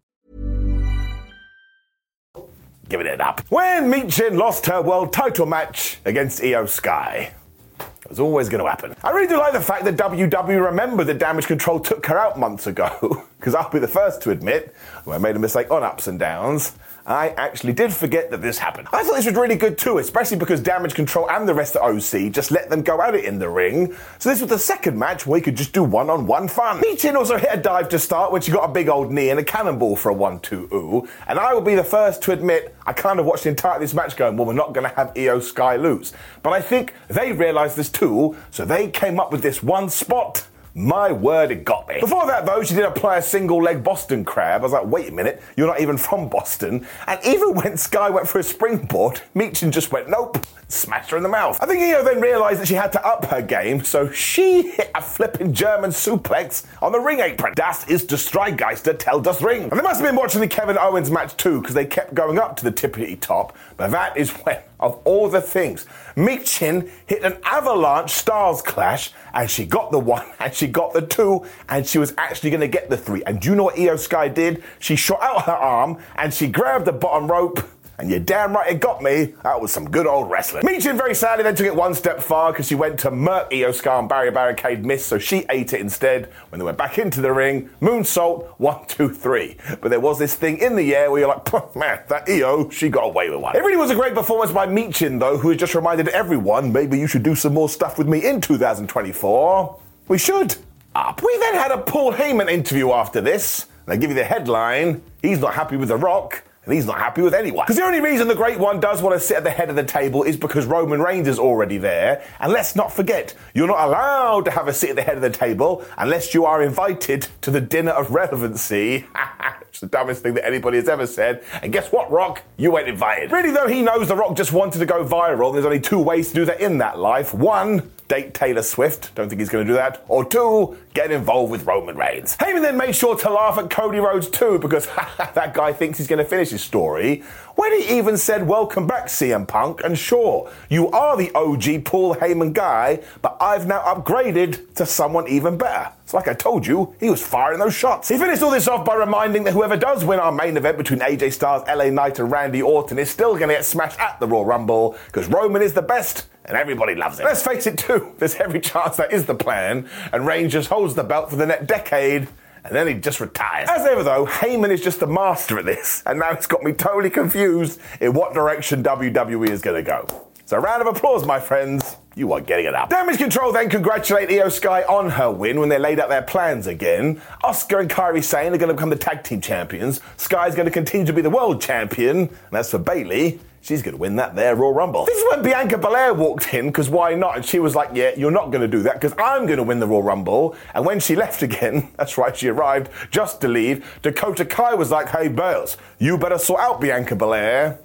Giving 2.90 3.08
it 3.08 3.22
up. 3.22 3.40
When 3.48 3.90
Michin 3.90 4.38
lost 4.38 4.66
her 4.66 4.82
world 4.82 5.14
title 5.14 5.46
match 5.46 6.00
against 6.04 6.42
Iyo 6.42 6.68
Sky. 6.68 7.32
It 7.80 8.10
was 8.10 8.20
always 8.20 8.50
going 8.50 8.62
to 8.62 8.70
happen. 8.70 8.94
I 9.02 9.12
really 9.12 9.30
do 9.30 9.38
like 9.38 9.54
the 9.54 9.62
fact 9.62 9.86
that 9.86 9.96
WWE 9.96 10.66
remembered 10.66 11.08
that 11.08 11.20
Damage 11.20 11.48
Control 11.48 11.80
took 11.80 12.06
her 12.08 12.18
out 12.18 12.38
months 12.38 12.68
ago, 12.68 13.24
because 13.40 13.56
I'll 13.56 13.70
be 13.70 13.80
the 13.80 13.88
first 13.88 14.22
to 14.24 14.32
admit, 14.32 14.76
I 15.08 15.18
made 15.20 15.38
a 15.38 15.40
mistake 15.40 15.72
on 15.72 15.84
ups 15.84 16.08
and 16.08 16.20
downs, 16.20 16.74
I 17.06 17.30
actually 17.30 17.74
did 17.74 17.94
forget 17.94 18.31
that 18.31 18.42
this 18.42 18.57
happened. 18.57 18.88
I 18.94 19.03
thought 19.03 19.15
this 19.15 19.25
was 19.25 19.36
really 19.36 19.56
good 19.56 19.77
too, 19.77 19.98
especially 19.98 20.38
because 20.38 20.62
Damage 20.62 20.94
Control 20.94 21.30
and 21.30 21.48
the 21.48 21.53
rest 21.53 21.75
of 21.75 21.81
OC 21.81 22.31
just 22.31 22.51
let 22.51 22.69
them 22.69 22.81
go 22.81 23.01
at 23.01 23.15
it 23.15 23.25
in 23.25 23.39
the 23.39 23.50
ring. 23.50 23.95
So 24.19 24.30
this 24.30 24.42
was 24.42 24.50
the 24.50 24.59
second 24.59 24.98
match 24.98 25.25
where 25.25 25.38
you 25.38 25.44
could 25.44 25.56
just 25.56 25.74
do 25.74 25.83
one-on-one 25.83 26.48
fun. 26.48 26.81
Michin 26.81 27.15
also 27.15 27.38
hit 27.38 27.50
a 27.51 27.57
dive 27.57 27.89
to 27.89 28.00
start 28.00 28.31
when 28.31 28.42
she 28.42 28.51
got 28.51 28.69
a 28.69 28.71
big 28.71 28.89
old 28.89 29.12
knee 29.12 29.30
and 29.30 29.39
a 29.39 29.44
cannonball 29.44 29.95
for 29.95 30.12
a 30.12 30.15
1-2 30.15 30.71
ooh. 30.71 31.07
And 31.27 31.39
I 31.39 31.53
will 31.53 31.62
be 31.62 31.75
the 31.75 31.83
first 31.83 32.21
to 32.24 32.31
admit 32.31 32.75
I 32.86 32.94
kind 32.94 33.19
of 33.19 33.25
watched 33.25 33.44
the 33.44 33.50
entire 33.50 33.80
this 33.80 33.94
match 33.94 34.15
going, 34.15 34.38
well, 34.38 34.47
we're 34.47 34.54
not 34.54 34.74
going 34.74 34.88
to 34.88 34.95
have 34.95 35.13
Iyo 35.13 35.42
Sky 35.42 35.75
lose. 35.77 36.13
But 36.44 36.54
I 36.54 36.62
think 36.62 36.94
they 37.07 37.31
realised 37.31 37.75
this 37.75 37.89
too, 37.89 38.36
so 38.51 38.65
they 38.65 38.89
came 38.89 39.19
up 39.19 39.31
with 39.31 39.42
this 39.42 39.63
one 39.63 39.89
spot 39.89 40.47
my 40.73 41.12
word, 41.12 41.51
it 41.51 41.65
got 41.65 41.88
me. 41.88 42.00
Before 42.00 42.25
that, 42.27 42.45
though, 42.45 42.63
she 42.63 42.75
did 42.75 42.85
apply 42.85 43.18
a 43.18 43.21
single 43.21 43.62
leg 43.62 43.83
Boston 43.83 44.23
crab. 44.23 44.62
I 44.62 44.63
was 44.63 44.71
like, 44.71 44.85
wait 44.85 45.09
a 45.09 45.12
minute, 45.12 45.41
you're 45.57 45.68
not 45.68 45.81
even 45.81 45.97
from 45.97 46.29
Boston. 46.29 46.88
And 47.07 47.19
even 47.25 47.56
when 47.56 47.77
Sky 47.77 48.09
went 48.09 48.27
for 48.27 48.39
a 48.39 48.44
springboard, 48.44 49.21
Michin 49.35 49.71
just 49.71 49.91
went, 49.91 50.09
nope, 50.09 50.45
smashed 50.69 51.12
her 51.12 51.18
in 51.18 51.23
the 51.23 51.29
mouth. 51.29 51.57
I 51.62 51.65
think 51.65 51.81
Io 51.81 52.03
then 52.03 52.21
realised 52.21 52.62
that 52.62 52.68
she 52.68 52.75
had 52.75 52.91
to 52.94 53.06
up 53.06 53.25
her 53.25 53.41
game, 53.41 53.83
so 53.83 54.09
she 54.12 54.71
hit 54.71 54.91
a 54.95 55.01
flipping 55.01 55.53
German 55.53 55.91
suplex 55.91 56.65
on 56.81 56.94
the 56.94 57.00
ring 57.00 57.19
apron. 57.19 57.53
Das 57.56 57.85
ist 57.89 58.09
der 58.09 58.18
Streitgeister, 58.18 58.97
tell 58.97 59.19
das 59.19 59.41
Ring. 59.41 59.63
And 59.63 59.71
they 59.71 59.81
must 59.81 60.00
have 60.00 60.09
been 60.09 60.15
watching 60.15 60.39
the 60.39 60.47
Kevin 60.47 60.77
Owens 60.77 61.11
match 61.11 61.35
too, 61.35 61.59
because 61.59 61.75
they 61.75 61.85
kept 61.85 62.13
going 62.13 62.40
up 62.40 62.56
to 62.57 62.63
the 62.63 62.71
tippity 62.71 63.19
top. 63.19 63.56
But 63.75 63.92
that 63.92 64.16
is 64.16 64.31
when 64.31 64.59
of 64.80 64.99
all 65.04 65.30
the 65.30 65.42
things. 65.42 65.85
Michin 66.15 66.89
hit 67.06 67.23
an 67.23 67.37
avalanche 67.44 68.11
stars 68.11 68.61
clash, 68.61 69.11
and 69.33 69.49
she 69.49 69.65
got 69.65 69.91
the 69.91 69.99
one, 69.99 70.25
and 70.39 70.53
she 70.53 70.68
got 70.68 70.94
the 70.94 71.01
two, 71.01 71.45
and 71.69 71.85
she 71.85 71.97
was 71.97 72.13
actually 72.18 72.49
going 72.49 72.61
to 72.61 72.68
get 72.68 72.89
the 72.89 72.97
three. 72.97 73.23
And 73.23 73.39
do 73.39 73.49
you 73.49 73.56
know 73.56 73.63
what 73.63 73.75
Iyo 73.75 73.97
Sky 73.99 74.27
did? 74.27 74.63
She 74.80 74.95
shot 74.95 75.21
out 75.21 75.44
her 75.44 75.51
arm, 75.51 75.97
and 76.15 76.33
she 76.33 76.47
grabbed 76.47 76.85
the 76.85 76.94
bottom 76.94 77.30
rope. 77.30 77.59
And 78.02 78.10
you're 78.10 78.20
damn 78.20 78.54
right 78.54 78.72
it 78.72 78.80
got 78.80 79.04
me. 79.04 79.36
That 79.44 79.62
was 79.62 79.72
some 79.72 79.88
good 79.88 80.08
old 80.08 80.31
wrestling. 80.31 80.64
Michin 80.64 80.98
very 80.98 81.14
sadly 81.14 81.44
then 81.44 81.54
took 81.54 81.68
it 81.68 81.76
one 81.76 81.94
step 81.94 82.20
far 82.20 82.52
because 82.52 82.68
she 82.68 82.74
went 82.74 83.00
to 83.02 83.12
murk 83.12 83.52
Iyo 83.52 83.72
Sky 83.76 84.00
and 84.00 84.10
Barry 84.10 84.31
Barricade 84.31 84.84
missed, 84.84 85.06
so 85.06 85.20
she 85.20 85.46
ate 85.52 85.74
it 85.74 85.81
instead. 85.81 86.26
When 86.50 86.58
they 86.58 86.66
went 86.66 86.80
back 86.80 86.98
into 86.98 87.22
the 87.22 87.31
ring, 87.31 87.70
moonsault, 87.80 88.48
one, 88.58 88.88
two, 88.88 89.14
three. 89.14 89.56
But 89.81 89.90
there 89.90 90.00
was 90.00 90.18
this 90.18 90.34
thing 90.34 90.58
in 90.58 90.76
the 90.76 90.96
air 90.96 91.12
where 91.12 91.20
you're 91.20 91.30
like, 91.30 91.76
man, 91.76 92.00
that 92.08 92.28
Io, 92.28 92.72
she 92.72 92.90
got 92.90 93.04
away 93.04 93.30
with 93.30 93.40
one. 93.40 93.56
It 93.56 93.60
really 93.60 93.78
was 93.78 93.92
a 93.92 93.96
great 93.96 94.16
performance 94.16 94.52
by 94.52 94.66
Michin 94.66 95.20
though, 95.20 95.38
who 95.38 95.50
has 95.50 95.60
just 95.60 95.76
reminded 95.76 96.08
everyone 96.08 96.74
maybe 96.74 96.98
you 96.98 97.06
should 97.06 97.22
do 97.22 97.36
some 97.36 97.54
more 97.54 97.70
stuff 97.70 98.00
with 98.00 98.08
me 98.08 98.28
in 98.28 98.42
2024. 98.42 99.80
We 100.08 100.18
should. 100.18 100.56
Up. 100.96 101.22
We 101.22 101.38
then 101.38 101.54
had 101.54 101.70
a 101.70 101.78
Paul 101.78 102.14
Heyman 102.14 102.50
interview 102.50 102.94
after 102.94 103.22
this. 103.22 103.68
They 103.86 103.98
give 103.98 104.10
you 104.10 104.16
the 104.16 104.24
headline. 104.24 105.04
He's 105.22 105.38
not 105.40 105.54
happy 105.54 105.78
with 105.78 105.90
The 105.90 105.98
Rock. 105.98 106.44
And 106.63 106.75
he's 106.75 106.85
not 106.85 106.99
happy 106.99 107.23
with 107.23 107.33
anyone. 107.33 107.65
Because 107.65 107.77
the 107.77 107.83
only 107.83 108.01
reason 108.01 108.27
the 108.27 108.35
Great 108.35 108.59
One 108.59 108.80
does 108.80 109.01
want 109.01 109.15
to 109.15 109.19
sit 109.19 109.37
at 109.37 109.44
the 109.44 109.49
head 109.49 109.71
of 109.71 109.75
the 109.75 109.83
table 109.83 110.21
is 110.21 110.37
because 110.37 110.68
Roman 110.68 111.01
Reigns 111.01 111.27
is 111.27 111.39
already 111.39 111.80
there. 111.80 112.23
And 112.39 112.53
let's 112.53 112.75
not 112.75 112.94
forget, 112.94 113.33
you're 113.56 113.68
not 113.68 113.87
allowed 113.87 114.45
to 114.45 114.51
have 114.51 114.68
a 114.68 114.73
seat 114.73 114.91
at 114.91 114.95
the 114.95 115.01
head 115.01 115.15
of 115.15 115.23
the 115.23 115.31
table 115.31 115.83
unless 115.97 116.35
you 116.35 116.45
are 116.45 116.61
invited 116.61 117.27
to 117.41 117.49
the 117.49 117.61
dinner 117.61 117.91
of 117.91 118.11
relevancy. 118.11 119.07
it's 119.69 119.80
the 119.80 119.87
dumbest 119.87 120.21
thing 120.21 120.35
that 120.35 120.45
anybody 120.45 120.77
has 120.77 120.87
ever 120.87 121.07
said. 121.07 121.44
And 121.63 121.73
guess 121.73 121.91
what, 121.91 122.11
Rock? 122.11 122.44
You 122.57 122.77
ain't 122.77 122.89
invited. 122.89 123.31
Really, 123.31 123.49
though, 123.49 123.68
he 123.68 123.81
knows 123.81 124.07
The 124.07 124.15
Rock 124.15 124.37
just 124.37 124.53
wanted 124.53 124.77
to 124.80 124.85
go 124.85 125.03
viral. 125.03 125.51
There's 125.53 125.65
only 125.65 125.80
two 125.80 125.99
ways 125.99 126.27
to 126.30 126.35
do 126.35 126.45
that 126.45 126.61
in 126.61 126.77
that 126.77 126.99
life. 126.99 127.33
One, 127.33 127.91
date 128.11 128.33
Taylor 128.33 128.61
Swift. 128.61 129.15
Don't 129.15 129.30
think 129.30 129.39
he's 129.39 129.47
going 129.47 129.65
to 129.65 129.71
do 129.71 129.75
that. 129.75 130.03
Or 130.09 130.25
two, 130.25 130.77
get 130.94 131.11
involved 131.11 131.49
with 131.49 131.65
Roman 131.65 131.95
Reigns. 131.95 132.35
Heyman 132.35 132.61
then 132.61 132.75
made 132.75 132.94
sure 132.94 133.15
to 133.15 133.30
laugh 133.30 133.57
at 133.57 133.69
Cody 133.69 133.99
Rhodes 133.99 134.30
too 134.30 134.59
because 134.59 134.85
that 135.18 135.53
guy 135.53 135.71
thinks 135.71 135.97
he's 135.97 136.07
going 136.07 136.19
to 136.19 136.25
finish 136.25 136.49
his 136.49 136.61
story 136.61 137.23
when 137.56 137.71
he 137.80 137.97
even 137.97 138.18
said, 138.18 138.45
Welcome 138.45 138.85
back, 138.85 139.06
CM 139.06 139.47
Punk. 139.47 139.80
And 139.85 139.97
sure, 139.97 140.51
you 140.69 140.89
are 140.91 141.15
the 141.15 141.31
OG 141.33 141.85
Paul 141.85 142.15
Heyman 142.15 142.51
guy, 142.51 143.01
but 143.21 143.37
I've 143.39 143.65
now 143.65 143.80
upgraded 143.81 144.73
to 144.75 144.85
someone 144.85 145.30
even 145.30 145.57
better. 145.57 145.94
So, 146.06 146.18
like 146.18 146.27
I 146.27 146.33
told 146.33 146.68
you, 146.68 146.94
he 146.99 147.09
was 147.09 147.25
firing 147.25 147.59
those 147.59 147.73
shots. 147.73 148.09
He 148.09 148.18
finished 148.18 148.41
all 148.41 148.51
this 148.51 148.68
off 148.68 148.83
by 148.83 148.95
reminding 148.95 149.45
that 149.45 149.53
whoever 149.53 149.77
does 149.77 150.03
win 150.03 150.19
our 150.19 150.33
main 150.33 150.57
event 150.57 150.77
between 150.77 150.99
AJ 150.99 151.31
Styles, 151.31 151.63
LA 151.65 151.89
Knight, 151.89 152.19
and 152.19 152.30
Randy 152.30 152.61
Orton 152.61 152.99
is 152.99 153.09
still 153.09 153.37
going 153.37 153.47
to 153.47 153.56
get 153.56 153.63
smashed 153.63 153.97
at 154.01 154.19
the 154.19 154.27
Royal 154.27 154.44
Rumble 154.44 154.97
because 155.06 155.30
Roman 155.30 155.61
is 155.61 155.71
the 155.71 155.81
best 155.81 156.27
and 156.45 156.57
everybody 156.57 156.95
loves 156.95 157.19
it. 157.19 157.24
Let's 157.24 157.44
face 157.44 157.68
it, 157.68 157.78
too, 157.78 158.14
there's 158.18 158.36
every 158.36 158.60
chance 158.60 158.98
that 158.98 159.12
is 159.12 159.26
the 159.26 159.36
plan, 159.36 159.88
and 160.12 160.26
Reigns 160.26 160.68
holds 160.68 160.95
the 160.95 161.04
belt 161.04 161.30
for 161.30 161.36
the 161.36 161.45
next 161.45 161.68
decade 161.68 162.28
and 162.64 162.76
then 162.76 162.88
he 162.88 162.94
just 162.94 163.19
retires. 163.19 163.68
As 163.69 163.86
ever, 163.86 164.04
though, 164.04 164.26
Heyman 164.26 164.69
is 164.69 164.81
just 164.81 165.02
a 165.02 165.07
master 165.07 165.57
at 165.57 165.66
this, 165.66 166.04
and 166.06 166.19
now 166.19 166.31
it's 166.31 166.48
got 166.48 166.64
me 166.64 166.74
totally 166.74 167.10
confused 167.10 167.80
in 168.00 168.14
what 168.14 168.33
direction 168.33 168.83
WWE 168.83 169.50
is 169.50 169.62
going 169.62 169.83
to 169.83 169.90
go. 169.90 170.06
So, 170.45 170.57
round 170.57 170.81
of 170.81 170.95
applause, 170.95 171.26
my 171.26 171.40
friends. 171.40 171.98
You 172.14 172.33
are 172.33 172.42
getting 172.42 172.66
it 172.66 172.76
up. 172.76 172.90
Damage 172.90 173.19
Control 173.19 173.54
then 173.54 173.69
congratulate 173.69 174.28
Iyo 174.28 174.52
Sky 174.52 174.83
on 174.83 175.12
her 175.12 175.31
win 175.31 175.62
when 175.62 175.69
they 175.69 175.80
laid 175.80 175.98
out 175.98 176.10
their 176.10 176.21
plans 176.21 176.68
again. 176.68 177.21
Asuka 177.42 177.80
and 177.80 177.90
Kairi 177.90 178.21
Sane 178.21 178.54
are 178.54 178.57
going 178.57 178.68
to 178.68 178.74
become 178.74 178.90
the 178.90 178.98
tag 178.98 179.24
team 179.24 179.40
champions. 179.40 180.02
Sky's 180.18 180.54
going 180.54 180.66
to 180.66 180.71
continue 180.71 181.06
to 181.06 181.14
be 181.14 181.21
the 181.21 181.30
world 181.30 181.62
champion. 181.62 182.18
And 182.18 182.54
as 182.54 182.69
for 182.69 182.80
Bayley, 182.80 183.40
she's 183.61 183.81
going 183.81 183.94
to 183.94 183.99
win 183.99 184.15
that 184.18 184.35
there 184.35 184.56
Royal 184.56 184.73
Rumble. 184.73 185.06
This 185.06 185.18
is 185.18 185.25
when 185.30 185.44
Bianca 185.44 185.77
Belair 185.77 186.13
walked 186.13 186.53
in, 186.53 186.68
because 186.68 186.89
why 186.89 187.13
not? 187.13 187.37
And 187.37 187.45
she 187.45 187.59
was 187.59 187.75
like, 187.75 187.91
yeah, 187.94 188.11
you're 188.18 188.31
not 188.31 188.51
going 188.51 188.61
to 188.61 188.68
do 188.68 188.83
that, 188.83 188.95
because 188.95 189.13
I'm 189.18 189.45
going 189.45 189.57
to 189.57 189.63
win 189.63 189.80
the 189.80 189.87
Royal 189.87 190.03
Rumble. 190.03 190.56
And 190.73 190.85
when 190.85 190.99
she 190.99 191.15
left 191.15 191.41
again, 191.49 191.89
that's 191.97 192.18
right, 192.18 192.35
she 192.35 192.49
arrived 192.49 192.89
just 193.11 193.41
to 193.41 193.47
leave, 193.47 193.99
Dakota 194.01 194.45
Kai 194.45 194.73
was 194.73 194.91
like, 194.91 195.09
hey, 195.09 195.27
Bales, 195.27 195.77
you 195.99 196.18
better 196.18 196.37
sort 196.37 196.61
out 196.61 196.81
Bianca 196.81 197.15
Belair. 197.15 197.80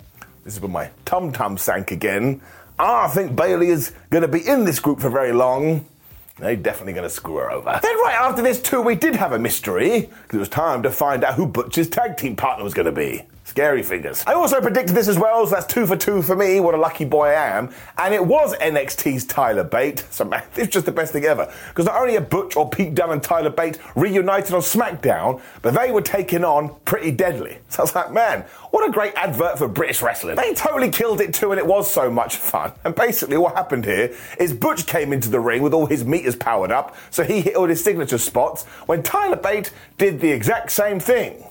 This 0.44 0.54
is 0.54 0.60
when 0.60 0.72
my 0.72 0.90
tum 1.04 1.32
tum 1.32 1.58
sank 1.58 1.90
again. 1.90 2.40
Ah, 2.78 3.06
I 3.06 3.08
think 3.08 3.34
Bayley 3.34 3.68
is 3.68 3.92
going 4.10 4.22
to 4.22 4.28
be 4.28 4.46
in 4.46 4.64
this 4.64 4.80
group 4.80 5.00
for 5.00 5.08
very 5.08 5.32
long. 5.32 5.86
They're 6.38 6.54
definitely 6.54 6.92
going 6.92 7.08
to 7.08 7.14
screw 7.14 7.36
her 7.36 7.50
over. 7.50 7.80
Then, 7.82 7.96
right 7.96 8.14
after 8.14 8.42
this, 8.42 8.60
too, 8.60 8.82
we 8.82 8.94
did 8.94 9.16
have 9.16 9.32
a 9.32 9.38
mystery, 9.38 10.00
because 10.22 10.36
it 10.36 10.38
was 10.38 10.48
time 10.50 10.82
to 10.82 10.90
find 10.90 11.24
out 11.24 11.34
who 11.34 11.46
Butch's 11.46 11.88
tag 11.88 12.18
team 12.18 12.36
partner 12.36 12.62
was 12.62 12.74
going 12.74 12.84
to 12.84 12.92
be. 12.92 13.22
Scary 13.46 13.84
fingers. 13.84 14.24
I 14.26 14.34
also 14.34 14.60
predicted 14.60 14.96
this 14.96 15.06
as 15.06 15.20
well, 15.20 15.46
so 15.46 15.54
that's 15.54 15.72
two 15.72 15.86
for 15.86 15.96
two 15.96 16.20
for 16.20 16.34
me. 16.34 16.58
What 16.58 16.74
a 16.74 16.78
lucky 16.78 17.04
boy 17.04 17.28
I 17.28 17.56
am. 17.56 17.72
And 17.96 18.12
it 18.12 18.26
was 18.26 18.56
NXT's 18.56 19.24
Tyler 19.24 19.62
Bate. 19.62 20.04
So, 20.10 20.24
man, 20.24 20.42
is 20.56 20.66
just 20.66 20.84
the 20.84 20.90
best 20.90 21.12
thing 21.12 21.24
ever. 21.24 21.50
Because 21.68 21.86
not 21.86 21.94
only 21.94 22.16
are 22.16 22.20
Butch 22.20 22.56
or 22.56 22.68
Pete 22.68 22.96
Dunne 22.96 23.12
and 23.12 23.22
Tyler 23.22 23.50
Bate 23.50 23.78
reunited 23.94 24.52
on 24.52 24.62
SmackDown, 24.62 25.40
but 25.62 25.74
they 25.74 25.92
were 25.92 26.02
taking 26.02 26.42
on 26.42 26.74
Pretty 26.84 27.12
Deadly. 27.12 27.58
So 27.68 27.82
I 27.82 27.84
was 27.84 27.94
like, 27.94 28.10
man, 28.12 28.42
what 28.70 28.88
a 28.88 28.90
great 28.90 29.12
advert 29.16 29.58
for 29.58 29.68
British 29.68 30.00
wrestling. 30.00 30.36
They 30.36 30.54
totally 30.54 30.90
killed 30.90 31.20
it 31.20 31.34
too, 31.34 31.52
and 31.52 31.58
it 31.58 31.66
was 31.66 31.90
so 31.90 32.10
much 32.10 32.36
fun. 32.36 32.72
And 32.84 32.94
basically, 32.94 33.36
what 33.36 33.54
happened 33.54 33.84
here 33.84 34.16
is 34.40 34.54
Butch 34.54 34.86
came 34.86 35.12
into 35.12 35.28
the 35.28 35.40
ring 35.40 35.62
with 35.62 35.74
all 35.74 35.86
his 35.86 36.04
meters 36.04 36.34
powered 36.34 36.72
up, 36.72 36.96
so 37.10 37.22
he 37.22 37.42
hit 37.42 37.54
all 37.54 37.66
his 37.66 37.84
signature 37.84 38.18
spots, 38.18 38.64
when 38.86 39.02
Tyler 39.02 39.36
Bate 39.36 39.72
did 39.98 40.20
the 40.20 40.32
exact 40.32 40.72
same 40.72 40.98
thing. 40.98 41.44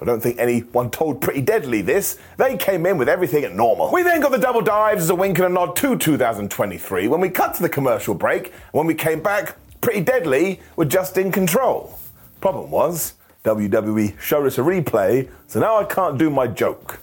I 0.00 0.06
don't 0.06 0.20
think 0.20 0.38
anyone 0.38 0.90
told 0.90 1.20
Pretty 1.20 1.42
Deadly 1.42 1.82
this. 1.82 2.18
They 2.38 2.56
came 2.56 2.86
in 2.86 2.96
with 2.96 3.08
everything 3.08 3.44
at 3.44 3.54
normal. 3.54 3.92
We 3.92 4.02
then 4.02 4.20
got 4.20 4.32
the 4.32 4.38
double 4.38 4.62
dives 4.62 5.02
as 5.02 5.10
a 5.10 5.14
wink 5.14 5.38
and 5.38 5.46
a 5.46 5.50
nod 5.50 5.76
to 5.76 5.98
2023 5.98 7.06
when 7.06 7.20
we 7.20 7.28
cut 7.28 7.54
to 7.56 7.62
the 7.62 7.68
commercial 7.68 8.14
break. 8.14 8.52
When 8.72 8.86
we 8.86 8.94
came 8.94 9.22
back, 9.22 9.56
Pretty 9.82 10.00
Deadly 10.00 10.60
were 10.76 10.86
just 10.86 11.18
in 11.18 11.30
control. 11.30 11.98
Problem 12.40 12.70
was, 12.70 13.14
WWE 13.44 14.18
showed 14.18 14.46
us 14.46 14.56
a 14.56 14.62
replay, 14.62 15.28
so 15.46 15.60
now 15.60 15.76
I 15.76 15.84
can't 15.84 16.16
do 16.16 16.30
my 16.30 16.46
joke. 16.46 17.00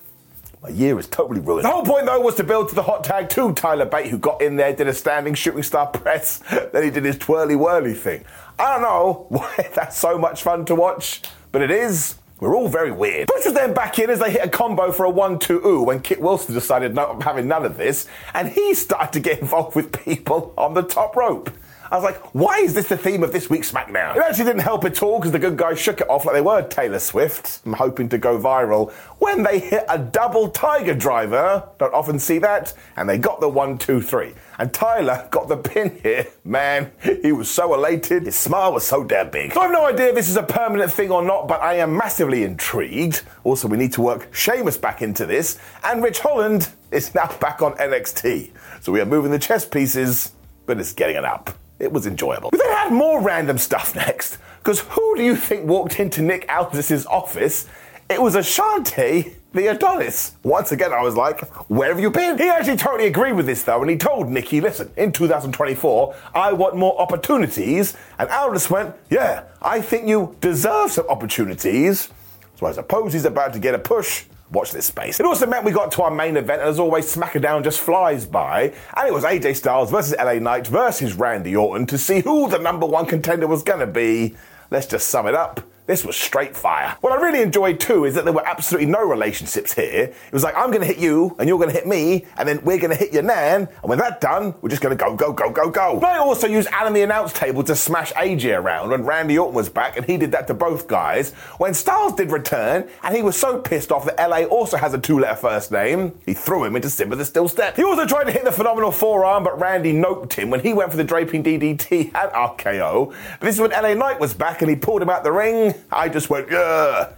My 0.63 0.69
year 0.69 0.97
is 0.97 1.07
totally 1.07 1.39
ruined. 1.39 1.65
The 1.65 1.69
whole 1.69 1.85
point, 1.85 2.07
though, 2.07 2.19
was 2.19 2.33
to 2.35 2.43
build 2.43 2.69
to 2.69 2.75
the 2.75 2.81
hot 2.81 3.03
tag 3.03 3.29
to 3.29 3.53
Tyler 3.53 3.85
Bate, 3.85 4.07
who 4.07 4.17
got 4.17 4.41
in 4.41 4.55
there, 4.55 4.73
did 4.73 4.87
a 4.87 4.93
standing 4.93 5.35
shooting 5.35 5.61
star 5.61 5.85
press, 5.93 6.39
then 6.73 6.83
he 6.83 6.89
did 6.89 7.05
his 7.05 7.17
twirly 7.19 7.55
whirly 7.55 7.93
thing. 7.93 8.25
I 8.57 8.73
don't 8.73 8.81
know 8.81 9.25
why 9.29 9.69
that's 9.75 9.99
so 9.99 10.17
much 10.17 10.41
fun 10.41 10.65
to 10.65 10.73
watch, 10.73 11.21
but 11.51 11.61
it 11.61 11.69
is. 11.69 12.15
We're 12.39 12.55
all 12.55 12.67
very 12.67 12.91
weird. 12.91 13.27
Butch 13.27 13.45
was 13.45 13.55
then 13.55 13.73
back 13.73 13.97
in 13.97 14.11
as 14.11 14.19
they 14.19 14.31
hit 14.31 14.45
a 14.45 14.49
combo 14.49 14.91
for 14.91 15.05
a 15.05 15.09
1 15.09 15.39
2 15.39 15.65
ooh 15.65 15.83
when 15.83 16.01
Kit 16.01 16.21
Wilson 16.21 16.53
decided, 16.53 16.93
no, 16.93 17.07
I'm 17.07 17.21
having 17.21 17.47
none 17.47 17.65
of 17.65 17.77
this, 17.77 18.07
and 18.35 18.49
he 18.49 18.75
started 18.75 19.11
to 19.13 19.19
get 19.19 19.39
involved 19.39 19.75
with 19.75 19.91
people 19.91 20.53
on 20.55 20.75
the 20.75 20.83
top 20.83 21.15
rope. 21.15 21.49
I 21.89 21.95
was 21.95 22.03
like, 22.03 22.17
why 22.35 22.57
is 22.59 22.73
this 22.73 22.89
the 22.89 22.97
theme 22.97 23.23
of 23.23 23.31
this 23.31 23.49
week's 23.49 23.71
SmackDown? 23.71 24.15
It 24.15 24.21
actually 24.21 24.45
didn't 24.45 24.61
help 24.61 24.83
at 24.83 25.01
all 25.01 25.19
because 25.19 25.31
the 25.31 25.39
good 25.39 25.57
guys 25.57 25.79
shook 25.79 26.01
it 26.01 26.09
off 26.09 26.25
like 26.25 26.35
they 26.35 26.41
were 26.41 26.61
Taylor 26.61 26.99
Swift. 26.99 27.61
I'm 27.65 27.73
hoping 27.73 28.09
to 28.09 28.17
go 28.17 28.37
viral 28.37 28.91
when 29.19 29.43
they 29.43 29.59
hit 29.59 29.85
a 29.87 29.97
double 29.97 30.49
tiger 30.49 30.93
driver. 30.93 31.67
Don't 31.77 31.93
often 31.93 32.19
see 32.19 32.39
that. 32.39 32.73
And 32.97 33.07
they 33.07 33.17
got 33.17 33.39
the 33.39 33.47
one, 33.47 33.77
two, 33.77 34.01
three. 34.01 34.33
And 34.59 34.73
Tyler 34.73 35.27
got 35.31 35.47
the 35.47 35.57
pin 35.57 35.99
here. 36.03 36.27
Man, 36.43 36.91
he 37.21 37.31
was 37.31 37.49
so 37.49 37.73
elated. 37.73 38.23
His 38.23 38.35
smile 38.35 38.73
was 38.73 38.85
so 38.85 39.03
damn 39.03 39.29
big. 39.29 39.53
So 39.53 39.61
I 39.61 39.63
have 39.63 39.71
no 39.71 39.85
idea 39.85 40.07
if 40.07 40.15
this 40.15 40.29
is 40.29 40.35
a 40.35 40.43
permanent 40.43 40.91
thing 40.91 41.11
or 41.11 41.23
not, 41.23 41.47
but 41.47 41.61
I 41.61 41.75
am 41.75 41.95
massively 41.95 42.43
intrigued. 42.43 43.21
Also, 43.43 43.67
we 43.67 43.77
need 43.77 43.93
to 43.93 44.01
work 44.01 44.33
Sheamus 44.33 44.77
back 44.77 45.01
into 45.01 45.25
this. 45.25 45.59
And 45.83 46.03
Ridge 46.03 46.19
Holland 46.19 46.69
is 46.91 47.13
now 47.15 47.33
back 47.39 47.61
on 47.61 47.73
NXT. 47.73 48.51
So 48.81 48.91
we 48.91 48.99
are 48.99 49.05
moving 49.05 49.31
the 49.31 49.39
chess 49.39 49.65
pieces, 49.65 50.33
but 50.65 50.79
it's 50.79 50.93
getting 50.93 51.15
it 51.15 51.25
up. 51.25 51.51
It 51.79 51.91
was 51.91 52.07
enjoyable. 52.07 52.49
We 52.51 52.57
then 52.57 52.71
had 52.71 52.91
more 52.91 53.21
random 53.21 53.57
stuff 53.57 53.95
next, 53.95 54.37
because 54.59 54.79
who 54.79 55.15
do 55.15 55.23
you 55.23 55.35
think 55.35 55.65
walked 55.67 55.99
into 55.99 56.21
Nick 56.21 56.45
Aldis's 56.49 57.05
office? 57.05 57.67
It 58.09 58.21
was 58.21 58.35
Ashante 58.35 59.33
the 59.53 59.67
Adonis. 59.67 60.33
Once 60.43 60.71
again, 60.71 60.93
I 60.93 61.01
was 61.01 61.15
like, 61.15 61.41
where 61.69 61.89
have 61.89 61.99
you 61.99 62.11
been? 62.11 62.37
He 62.37 62.47
actually 62.47 62.77
totally 62.77 63.07
agreed 63.07 63.33
with 63.33 63.45
this 63.45 63.63
though, 63.63 63.81
and 63.81 63.89
he 63.89 63.97
told 63.97 64.29
Nikki, 64.29 64.61
listen, 64.61 64.91
in 64.95 65.11
2024, 65.11 66.15
I 66.33 66.53
want 66.53 66.75
more 66.75 66.99
opportunities. 66.99 67.95
And 68.19 68.29
Aldis 68.29 68.69
went, 68.69 68.95
yeah, 69.09 69.43
I 69.61 69.81
think 69.81 70.07
you 70.07 70.35
deserve 70.41 70.91
some 70.91 71.07
opportunities. 71.09 72.09
So 72.55 72.65
I 72.65 72.71
suppose 72.71 73.13
he's 73.13 73.25
about 73.25 73.53
to 73.53 73.59
get 73.59 73.73
a 73.75 73.79
push 73.79 74.25
Watch 74.51 74.71
this 74.71 74.85
space. 74.85 75.19
It 75.19 75.25
also 75.25 75.45
meant 75.45 75.65
we 75.65 75.71
got 75.71 75.91
to 75.93 76.03
our 76.03 76.11
main 76.11 76.37
event, 76.37 76.61
and 76.61 76.69
as 76.69 76.79
always, 76.79 77.13
SmackDown 77.13 77.63
just 77.63 77.81
flies 77.81 78.25
by. 78.25 78.73
And 78.95 79.07
it 79.07 79.13
was 79.13 79.25
AJ 79.25 79.57
Styles 79.57 79.91
versus 79.91 80.15
LA 80.17 80.35
Knight 80.35 80.67
versus 80.67 81.13
Randy 81.13 81.55
Orton 81.55 81.85
to 81.87 81.97
see 81.97 82.21
who 82.21 82.49
the 82.49 82.57
number 82.57 82.85
one 82.85 83.05
contender 83.05 83.47
was 83.47 83.61
going 83.61 83.81
to 83.81 83.87
be. 83.87 84.35
Let's 84.71 84.87
just 84.87 85.09
sum 85.09 85.27
it 85.27 85.35
up. 85.35 85.61
This 85.87 86.03
was 86.03 86.17
straight 86.17 86.55
fire. 86.55 86.97
What 86.99 87.13
I 87.13 87.21
really 87.21 87.41
enjoyed 87.41 87.79
too 87.79 88.03
is 88.03 88.13
that 88.15 88.25
there 88.25 88.33
were 88.33 88.45
absolutely 88.45 88.91
no 88.91 89.07
relationships 89.07 89.73
here. 89.73 90.03
It 90.03 90.33
was 90.33 90.43
like, 90.43 90.53
I'm 90.57 90.69
to 90.73 90.85
hit 90.85 90.97
you, 90.97 91.33
and 91.39 91.47
you're 91.47 91.57
to 91.57 91.71
hit 91.71 91.87
me, 91.87 92.25
and 92.37 92.47
then 92.47 92.59
we're 92.65 92.77
to 92.77 92.93
hit 92.93 93.13
your 93.13 93.23
nan, 93.23 93.61
and 93.61 93.89
when 93.89 93.97
that's 93.97 94.19
done, 94.19 94.53
we're 94.61 94.67
just 94.67 94.81
to 94.81 94.95
go, 94.95 95.15
go, 95.15 95.31
go, 95.31 95.49
go, 95.49 95.69
go. 95.69 95.97
But 96.01 96.09
I 96.09 96.17
also 96.17 96.45
used 96.45 96.67
Alan 96.73 96.91
the 96.91 97.03
announce 97.03 97.31
table 97.31 97.63
to 97.63 97.73
smash 97.73 98.11
AJ 98.13 98.59
around 98.59 98.89
when 98.89 99.05
Randy 99.05 99.37
Orton 99.37 99.55
was 99.55 99.69
back, 99.69 99.95
and 99.95 100.05
he 100.05 100.17
did 100.17 100.33
that 100.33 100.45
to 100.47 100.53
both 100.53 100.89
guys. 100.89 101.31
When 101.57 101.73
Styles 101.73 102.15
did 102.15 102.31
return, 102.31 102.89
and 103.01 103.15
he 103.15 103.21
was 103.21 103.37
so 103.37 103.59
pissed 103.61 103.89
off 103.89 104.03
that 104.05 104.19
LA 104.19 104.43
also 104.43 104.75
has 104.75 104.93
a 104.93 104.99
two 104.99 105.19
letter 105.19 105.37
first 105.37 105.71
name, 105.71 106.19
he 106.25 106.33
threw 106.33 106.65
him 106.65 106.75
into 106.75 106.89
Simba 106.89 107.15
the 107.15 107.23
Steel 107.23 107.47
Step. 107.47 107.77
He 107.77 107.83
also 107.85 108.05
tried 108.05 108.25
to 108.25 108.31
hit 108.31 108.43
the 108.43 108.51
phenomenal 108.51 108.91
forearm, 108.91 109.45
but 109.45 109.57
Randy 109.57 109.93
noped 109.93 110.33
him 110.33 110.49
when 110.49 110.59
he 110.59 110.73
went 110.73 110.91
for 110.91 110.97
the 110.97 111.05
draping 111.05 111.43
DDT 111.43 112.13
and 112.13 112.31
RKO. 112.33 113.07
But 113.39 113.45
this 113.45 113.55
is 113.55 113.61
when 113.61 113.71
LA 113.71 113.93
Knight 113.93 114.19
was 114.19 114.33
back, 114.33 114.61
and 114.61 114.69
he 114.69 114.75
pulled 114.75 115.01
him 115.01 115.09
out 115.09 115.23
the 115.23 115.31
ring. 115.31 115.75
I 115.91 116.09
just 116.09 116.29
went, 116.29 116.47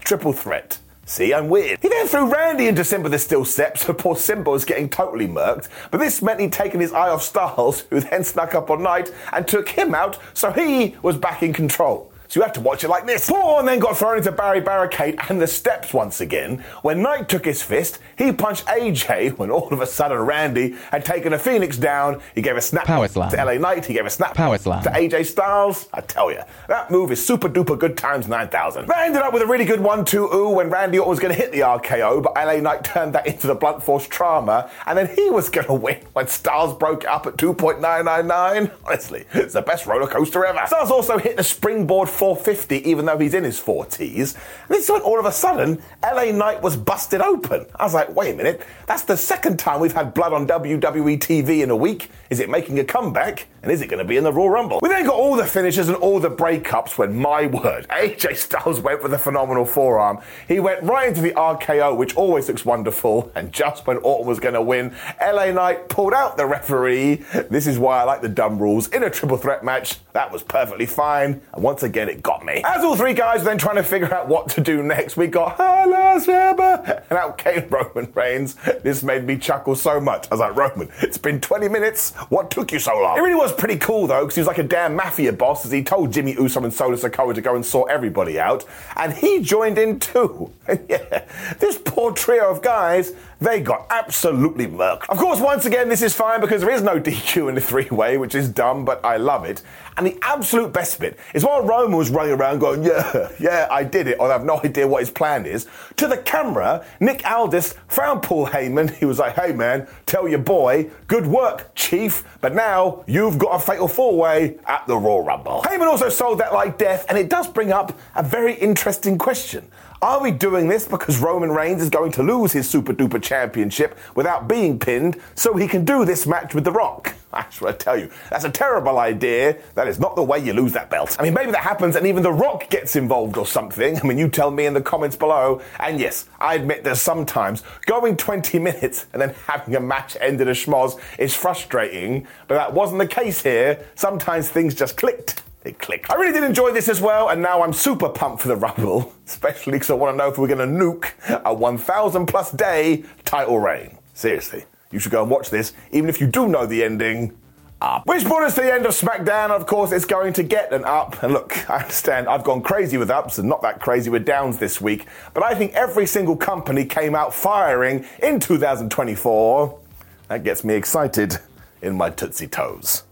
triple 0.02 0.34
threat. 0.34 0.80
See, 1.06 1.34
I'm 1.34 1.50
weird. 1.50 1.80
He 1.82 1.90
then 1.90 2.08
threw 2.08 2.32
Randy 2.32 2.68
into 2.68 2.84
Simba 2.84 3.10
the 3.10 3.18
Steel 3.18 3.44
Step, 3.44 3.80
so 3.80 3.94
poor 3.94 4.16
Simba 4.16 4.52
was 4.52 4.64
getting 4.64 4.88
totally 4.88 5.28
murked. 5.28 5.68
But 5.90 5.98
this 5.98 6.22
meant 6.22 6.40
he'd 6.40 6.54
taken 6.54 6.80
his 6.80 6.94
eye 6.94 7.10
off 7.10 7.24
Styles, 7.24 7.82
who 7.90 8.00
then 8.00 8.24
snuck 8.24 8.54
up 8.54 8.70
on 8.70 8.84
Knight 8.84 9.12
and 9.34 9.48
took 9.48 9.70
him 9.70 9.96
out, 9.96 10.20
so 10.36 10.52
he 10.52 10.96
was 11.02 11.18
back 11.18 11.42
in 11.42 11.52
control. 11.52 12.09
So 12.30 12.40
you 12.40 12.44
have 12.44 12.54
to 12.54 12.62
watch 12.62 12.84
it 12.84 12.90
like 12.90 13.08
this. 13.08 13.28
Paul 13.28 13.64
then 13.64 13.80
got 13.80 13.98
thrown 13.98 14.18
into 14.20 14.32
Barry 14.32 14.62
Barricade 14.62 15.18
and 15.30 15.42
the 15.42 15.48
steps 15.48 15.96
once 15.96 16.22
again. 16.22 16.64
When 16.84 17.02
Knight 17.02 17.28
took 17.28 17.44
his 17.44 17.64
fist, 17.64 17.98
he 18.20 18.32
punched 18.32 18.68
AJ 18.68 19.40
when 19.40 19.50
all 19.50 19.68
of 19.74 19.82
a 19.82 19.88
sudden 19.88 20.20
Randy 20.20 20.76
had 20.92 21.04
taken 21.04 21.34
a 21.34 21.40
Phoenix 21.40 21.76
down. 21.76 22.22
He 22.36 22.44
gave 22.44 22.56
a 22.56 22.62
snap 22.62 22.86
Power 22.86 23.08
to 23.08 23.14
slam. 23.14 23.32
LA 23.32 23.54
Knight. 23.54 23.88
He 23.88 23.96
gave 23.96 24.06
a 24.06 24.12
snap 24.12 24.36
Power 24.36 24.60
slam. 24.60 24.84
to 24.84 24.90
AJ 24.92 25.26
Styles. 25.26 25.90
I 25.92 26.02
tell 26.02 26.32
you, 26.32 26.42
that 26.68 26.92
move 26.92 27.12
is 27.12 27.26
super 27.26 27.50
duper 27.50 27.80
good 27.80 27.98
times 27.98 28.28
9,000. 28.28 28.86
That 28.88 29.08
ended 29.08 29.24
up 29.24 29.34
with 29.34 29.42
a 29.42 29.48
really 29.48 29.66
good 29.66 29.80
1 29.80 30.06
2 30.06 30.26
ooh 30.32 30.50
when 30.50 30.70
Randy 30.70 31.00
Orton 31.00 31.10
was 31.10 31.20
going 31.20 31.34
to 31.34 31.42
hit 31.42 31.52
the 31.52 31.62
RKO, 31.62 32.22
but 32.22 32.36
LA 32.36 32.58
Knight 32.58 32.84
turned 32.84 33.14
that 33.16 33.26
into 33.26 33.48
the 33.48 33.56
blunt 33.56 33.82
force 33.82 34.08
trauma, 34.08 34.70
and 34.86 34.96
then 34.96 35.08
he 35.16 35.32
was 35.32 35.50
going 35.50 35.66
to 35.66 35.74
win 35.74 35.98
when 36.14 36.28
Styles 36.28 36.78
broke 36.78 37.06
up 37.06 37.26
at 37.26 37.38
2.999. 37.38 38.72
Honestly, 38.86 39.26
it's 39.34 39.54
the 39.54 39.64
best 39.64 39.88
roller 39.88 40.06
coaster 40.06 40.46
ever. 40.46 40.62
Styles 40.68 40.92
also 40.92 41.18
hit 41.18 41.36
the 41.36 41.44
springboard 41.44 42.08
450 42.20 42.90
even 42.90 43.06
though 43.06 43.18
he's 43.18 43.34
in 43.34 43.46
his 43.46 43.62
40s. 43.62 44.36
And 44.68 44.78
it's 44.78 44.90
like 44.90 45.06
all 45.06 45.18
of 45.18 45.26
a 45.26 45.32
sudden, 45.32 45.82
LA 46.04 46.32
Knight 46.32 46.62
was 46.62 46.76
busted 46.76 47.22
open. 47.22 47.66
I 47.78 47.86
was 47.86 47.94
like, 47.94 48.14
wait 48.14 48.34
a 48.34 48.38
minute, 48.38 48.62
that's 48.88 49.04
the 49.04 49.16
second 49.16 49.58
time 49.58 49.80
we've 49.80 49.94
had 49.94 50.14
blood 50.14 50.34
on 50.34 50.46
WWE 50.46 51.18
TV 51.18 51.64
in 51.64 51.70
a 51.70 51.76
week. 51.78 52.12
Is 52.30 52.42
it 52.42 52.50
making 52.50 52.78
a 52.78 52.84
comeback? 52.84 53.48
And 53.62 53.72
is 53.72 53.82
it 53.82 53.88
going 53.88 54.00
to 54.00 54.06
be 54.06 54.18
in 54.18 54.24
the 54.24 54.32
Royal 54.32 54.50
Rumble? 54.50 54.80
We 54.82 54.90
then 54.90 55.06
got 55.06 55.16
all 55.16 55.36
the 55.36 55.46
finishes 55.46 55.90
and 55.90 55.98
all 55.98 56.20
the 56.20 56.30
breakups 56.30 56.98
when, 56.98 57.16
my 57.16 57.48
word, 57.48 57.88
AJ 57.90 58.38
Styles 58.38 58.80
went 58.80 59.04
with 59.04 59.14
a 59.14 59.18
phenomenal 59.18 59.66
forearm. 59.66 60.20
He 60.48 60.60
went 60.60 60.84
right 60.84 61.08
into 61.08 61.22
the 61.22 61.32
RKO, 61.32 61.96
which 61.98 62.16
always 62.16 62.48
looks 62.48 62.66
wonderful. 62.66 63.32
And 63.36 63.52
just 63.52 63.86
when 63.88 63.98
Orton 63.98 64.28
was 64.28 64.40
going 64.40 64.54
to 64.54 64.62
win, 64.62 64.96
LA 65.22 65.52
Knight 65.52 65.90
pulled 65.90 66.14
out 66.14 66.38
the 66.38 66.46
referee. 66.46 67.16
This 67.50 67.68
is 67.68 67.80
why 67.80 68.00
I 68.00 68.04
like 68.04 68.22
the 68.22 68.30
dumb 68.30 68.60
rules. 68.60 68.88
In 68.90 69.04
a 69.04 69.10
triple 69.10 69.38
threat 69.38 69.64
match, 69.64 69.98
that 70.14 70.32
was 70.32 70.44
perfectly 70.44 70.86
fine. 70.86 71.42
And 71.54 71.64
once 71.64 71.84
again, 71.84 72.09
it 72.10 72.22
got 72.22 72.46
me. 72.46 72.62
As 72.66 72.84
all 72.84 72.96
three 72.96 73.14
guys 73.14 73.40
were 73.40 73.46
then 73.46 73.58
trying 73.58 73.76
to 73.76 73.84
figure 73.84 74.14
out 74.14 74.28
what 74.28 74.50
to 74.50 74.62
do 74.62 74.84
next, 74.84 75.16
we 75.16 75.28
got 75.28 75.56
Hello, 75.58 76.20
Saber, 76.20 77.04
and 77.10 77.20
out 77.20 77.38
came 77.38 77.68
Roman 77.70 78.12
Reigns. 78.14 78.56
This 78.84 79.04
made 79.04 79.24
me 79.26 79.38
chuckle 79.38 79.76
so 79.76 80.02
much. 80.02 80.28
I 80.30 80.34
was 80.34 80.40
like, 80.40 80.56
Roman, 80.56 80.90
it's 81.02 81.18
been 81.18 81.40
20 81.40 81.70
minutes. 81.70 82.14
What 82.30 82.52
took 82.52 82.72
you 82.72 82.80
so 82.80 83.00
long? 83.00 83.18
It 83.18 83.22
really 83.22 83.36
was 83.36 83.54
pretty 83.54 83.78
cool 83.78 84.08
though, 84.08 84.22
because 84.22 84.36
he 84.36 84.42
was 84.42 84.48
like 84.48 84.58
a 84.58 84.64
damn 84.64 84.96
mafia 84.96 85.32
boss 85.32 85.66
as 85.66 85.72
he 85.72 85.84
told 85.84 86.12
Jimmy 86.12 86.34
Uso 86.34 86.64
and 86.64 86.74
Solo 86.74 86.96
Sikoa 86.96 87.34
to 87.36 87.42
go 87.42 87.56
and 87.56 87.66
sort 87.66 87.92
everybody 87.92 88.40
out. 88.40 88.66
And 88.96 89.14
he 89.14 89.42
joined 89.42 89.78
in 89.78 90.00
too. 90.00 90.52
And 90.68 90.86
yeah, 90.90 91.26
this 91.60 91.78
poor 91.78 92.12
trio 92.12 92.50
of 92.50 92.62
guys 92.62 93.14
they 93.42 93.62
got 93.62 93.88
absolutely 93.90 94.68
murked. 94.68 95.06
Of 95.08 95.18
course, 95.18 95.40
once 95.40 95.66
again, 95.66 95.88
this 95.88 96.02
is 96.02 96.14
fine 96.14 96.42
because 96.42 96.62
there 96.62 96.72
is 96.72 96.82
no 96.82 97.00
DQ 97.00 97.50
in 97.50 97.56
the 97.56 97.62
three 97.62 97.88
way, 97.90 98.18
which 98.18 98.36
is 98.36 98.50
dumb, 98.50 98.84
but 98.84 99.04
I 99.04 99.18
love 99.18 99.46
it. 99.46 99.62
And 99.96 100.06
the 100.06 100.18
absolute 100.22 100.74
best 100.74 101.00
bit 101.00 101.18
is 101.34 101.44
while 101.44 101.62
Roman 101.64 101.98
was 102.00 102.10
running 102.10 102.34
around 102.34 102.60
going, 102.60 102.84
Yeah, 102.84 103.30
yeah, 103.40 103.68
I 103.70 103.84
did 103.84 104.08
it, 104.08 104.20
or 104.20 104.30
I 104.30 104.34
have 104.34 104.46
no 104.46 104.60
idea 104.64 104.88
what 104.88 105.02
his 105.02 105.12
plan 105.12 105.46
is, 105.46 105.68
to 105.98 106.08
the 106.08 106.18
camera, 106.18 106.84
Nick 107.00 107.30
Aldis 107.30 107.76
found 107.88 108.24
Paul 108.24 108.48
Heyman. 108.48 108.96
He 109.00 109.06
was 109.06 109.20
like, 109.20 109.36
Hey 109.36 109.54
man, 109.54 109.88
tell 110.06 110.28
your 110.28 110.40
boy, 110.40 110.90
good 111.08 111.28
work, 111.28 111.74
Chief, 111.76 112.24
but 112.42 112.56
now 112.56 113.04
you've 113.08 113.38
got 113.38 113.56
a 113.56 113.60
fatal 113.60 113.88
four 113.88 114.18
way 114.18 114.58
at 114.66 114.88
the 114.88 114.98
Raw 114.98 115.18
Rumble. 115.20 115.62
Heyman 115.62 115.88
also 115.88 116.10
sold 116.10 116.40
that 116.40 116.54
like 116.54 116.78
death, 116.78 117.06
and 117.10 117.18
it 117.18 117.30
does 117.30 117.48
bring 117.48 117.72
up 117.72 117.98
a 118.16 118.24
very 118.24 118.56
interesting 118.56 119.18
question. 119.18 119.70
Are 120.02 120.22
we 120.22 120.32
doing 120.32 120.70
this 120.70 120.88
because 120.88 121.20
Roman 121.20 121.52
Reigns 121.52 121.82
is 121.82 121.90
going 121.90 122.14
to 122.14 122.24
lose 122.24 122.54
his 122.54 122.70
super 122.70 122.94
duper 122.94 123.22
championship 123.22 123.98
without 124.16 124.48
being 124.48 124.80
pinned 124.80 125.20
so 125.36 125.58
he 125.58 125.68
can 125.68 125.84
do 125.84 126.06
this 126.06 126.26
match 126.26 126.56
with 126.56 126.64
The 126.64 126.72
Rock? 126.72 127.16
I 127.34 127.44
tell 127.74 127.98
you, 127.98 128.10
that's 128.30 128.46
a 128.46 128.50
terrible 128.50 128.98
idea. 128.98 129.58
That 129.76 129.90
is 129.90 130.00
not 130.00 130.16
the 130.16 130.24
way 130.24 130.40
you 130.40 130.54
lose 130.54 130.72
that 130.72 130.90
belt. 130.90 131.18
I 131.20 131.24
mean, 131.24 131.34
maybe 131.34 131.52
that 131.52 131.64
happens 131.64 131.98
and 131.98 132.08
even 132.08 132.24
The 132.24 132.32
Rock 132.32 132.70
gets 132.70 132.96
involved 132.96 133.36
or 133.36 133.46
something. 133.46 134.00
I 134.00 134.04
mean, 134.08 134.18
you 134.18 134.30
tell 134.30 134.52
me 134.52 134.66
in 134.66 134.74
the 134.74 134.82
comments 134.82 135.18
below. 135.18 135.62
And 135.80 136.00
yes, 136.00 136.28
I 136.40 136.56
admit 136.56 136.86
that 136.86 136.96
sometimes 136.96 137.64
going 137.86 138.16
20 138.16 138.58
minutes 138.58 139.06
and 139.12 139.22
then 139.22 139.36
having 139.48 139.76
a 139.76 139.82
match 139.82 140.16
end 140.22 140.40
in 140.40 140.48
a 140.48 140.52
schmoz 140.52 140.98
is 141.18 141.36
frustrating, 141.36 142.26
but 142.48 142.56
that 142.56 142.74
wasn't 142.74 143.00
the 143.00 143.08
case 143.08 143.44
here. 143.44 143.86
Sometimes 143.96 144.48
things 144.48 144.74
just 144.74 144.96
clicked 144.96 145.44
it 145.70 145.80
clicked. 145.80 146.12
I 146.12 146.16
really 146.16 146.34
did 146.34 146.44
enjoy 146.44 146.74
this 146.74 146.90
as 146.90 147.00
well, 147.00 147.30
and 147.30 147.42
now 147.42 147.64
I'm 147.64 147.74
super 147.74 148.10
pumped 148.10 148.42
for 148.42 148.50
the 148.50 148.56
Rumble, 148.58 149.14
especially 149.26 149.74
because 149.74 149.90
I 149.90 149.94
want 149.94 150.14
to 150.14 150.18
know 150.18 150.30
if 150.30 150.38
we're 150.38 150.48
going 150.48 150.60
to 150.60 150.86
nuke 150.86 151.12
a 151.46 151.54
1,000 151.54 152.26
plus 152.26 152.52
day 152.52 153.06
title 153.24 153.60
reign. 153.60 153.98
Seriously, 154.14 154.66
you 154.92 155.00
should 155.00 155.12
go 155.12 155.22
and 155.22 155.32
watch 155.32 155.50
this, 155.50 155.74
even 155.92 156.10
if 156.10 156.20
you 156.20 156.28
do 156.28 156.48
know 156.48 156.66
the 156.66 156.84
ending. 156.84 157.38
Up. 157.82 158.06
Which 158.06 158.26
brought 158.26 158.44
us 158.44 158.56
to 158.56 158.62
the 158.62 158.74
end 158.74 158.86
of 158.86 158.92
SmackDown. 158.92 159.52
Of 159.52 159.66
course, 159.66 159.94
it's 159.94 160.04
going 160.04 160.34
to 160.34 160.44
get 160.44 160.74
an 160.74 160.84
up. 160.84 161.24
And 161.24 161.32
look, 161.32 161.70
I 161.70 161.78
understand 161.78 162.28
I've 162.28 162.44
gone 162.44 162.62
crazy 162.62 162.98
with 162.98 163.10
ups 163.10 163.38
and 163.38 163.48
not 163.48 163.62
that 163.62 163.80
crazy 163.80 164.10
with 164.10 164.26
downs 164.26 164.58
this 164.58 164.82
week. 164.82 165.08
But 165.34 165.44
I 165.44 165.56
think 165.56 165.72
every 165.72 166.06
single 166.06 166.36
company 166.36 166.84
came 166.84 167.16
out 167.16 167.34
firing 167.34 168.06
in 168.22 168.42
2024. 168.42 169.80
That 170.28 170.44
gets 170.44 170.66
me 170.66 170.74
excited 170.74 171.38
in 171.82 171.96
my 171.96 172.10
Tootsie 172.10 172.48
Toes. 172.48 173.04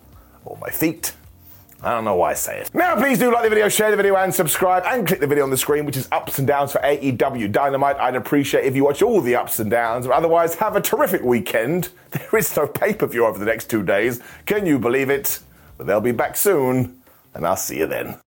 Or 0.43 0.57
my 0.59 0.69
feet. 0.69 1.13
I 1.81 1.91
don't 1.91 2.05
know 2.05 2.15
why 2.15 2.31
I 2.31 2.33
say 2.33 2.59
it. 2.59 2.73
Now, 2.73 2.95
please 2.95 3.19
do 3.19 3.31
like 3.31 3.43
the 3.43 3.49
video, 3.49 3.69
share 3.69 3.91
the 3.91 3.97
video, 3.97 4.15
and 4.15 4.33
subscribe, 4.33 4.83
and 4.85 5.07
click 5.07 5.19
the 5.19 5.27
video 5.27 5.43
on 5.43 5.51
the 5.51 5.57
screen, 5.57 5.85
which 5.85 5.95
is 5.95 6.07
ups 6.11 6.39
and 6.39 6.47
downs 6.47 6.71
for 6.71 6.79
AEW 6.79 7.51
Dynamite. 7.51 7.97
I'd 7.97 8.15
appreciate 8.15 8.65
if 8.65 8.75
you 8.75 8.83
watch 8.83 9.01
all 9.03 9.21
the 9.21 9.35
ups 9.35 9.59
and 9.59 9.69
downs, 9.69 10.07
but 10.07 10.13
otherwise, 10.13 10.55
have 10.55 10.75
a 10.75 10.81
terrific 10.81 11.21
weekend. 11.21 11.89
There 12.11 12.39
is 12.39 12.55
no 12.55 12.65
pay 12.65 12.93
per 12.93 13.05
view 13.05 13.25
over 13.25 13.37
the 13.37 13.45
next 13.45 13.69
two 13.69 13.83
days. 13.83 14.21
Can 14.45 14.65
you 14.65 14.79
believe 14.79 15.09
it? 15.09 15.39
But 15.77 15.85
they'll 15.85 16.01
be 16.01 16.13
back 16.13 16.35
soon, 16.35 16.99
and 17.33 17.45
I'll 17.45 17.55
see 17.55 17.77
you 17.77 17.85
then. 17.85 18.19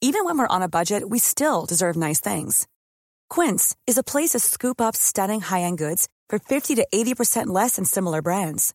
Even 0.00 0.24
when 0.24 0.38
we're 0.38 0.46
on 0.46 0.62
a 0.62 0.68
budget, 0.68 1.08
we 1.08 1.18
still 1.18 1.64
deserve 1.64 1.96
nice 1.96 2.20
things. 2.20 2.68
Quince 3.30 3.74
is 3.86 3.98
a 3.98 4.02
place 4.02 4.30
to 4.30 4.38
scoop 4.38 4.80
up 4.80 4.94
stunning 4.94 5.40
high 5.40 5.62
end 5.62 5.78
goods 5.78 6.08
for 6.28 6.38
50 6.38 6.74
to 6.76 6.86
80% 6.92 7.46
less 7.46 7.76
than 7.76 7.84
similar 7.84 8.22
brands. 8.22 8.74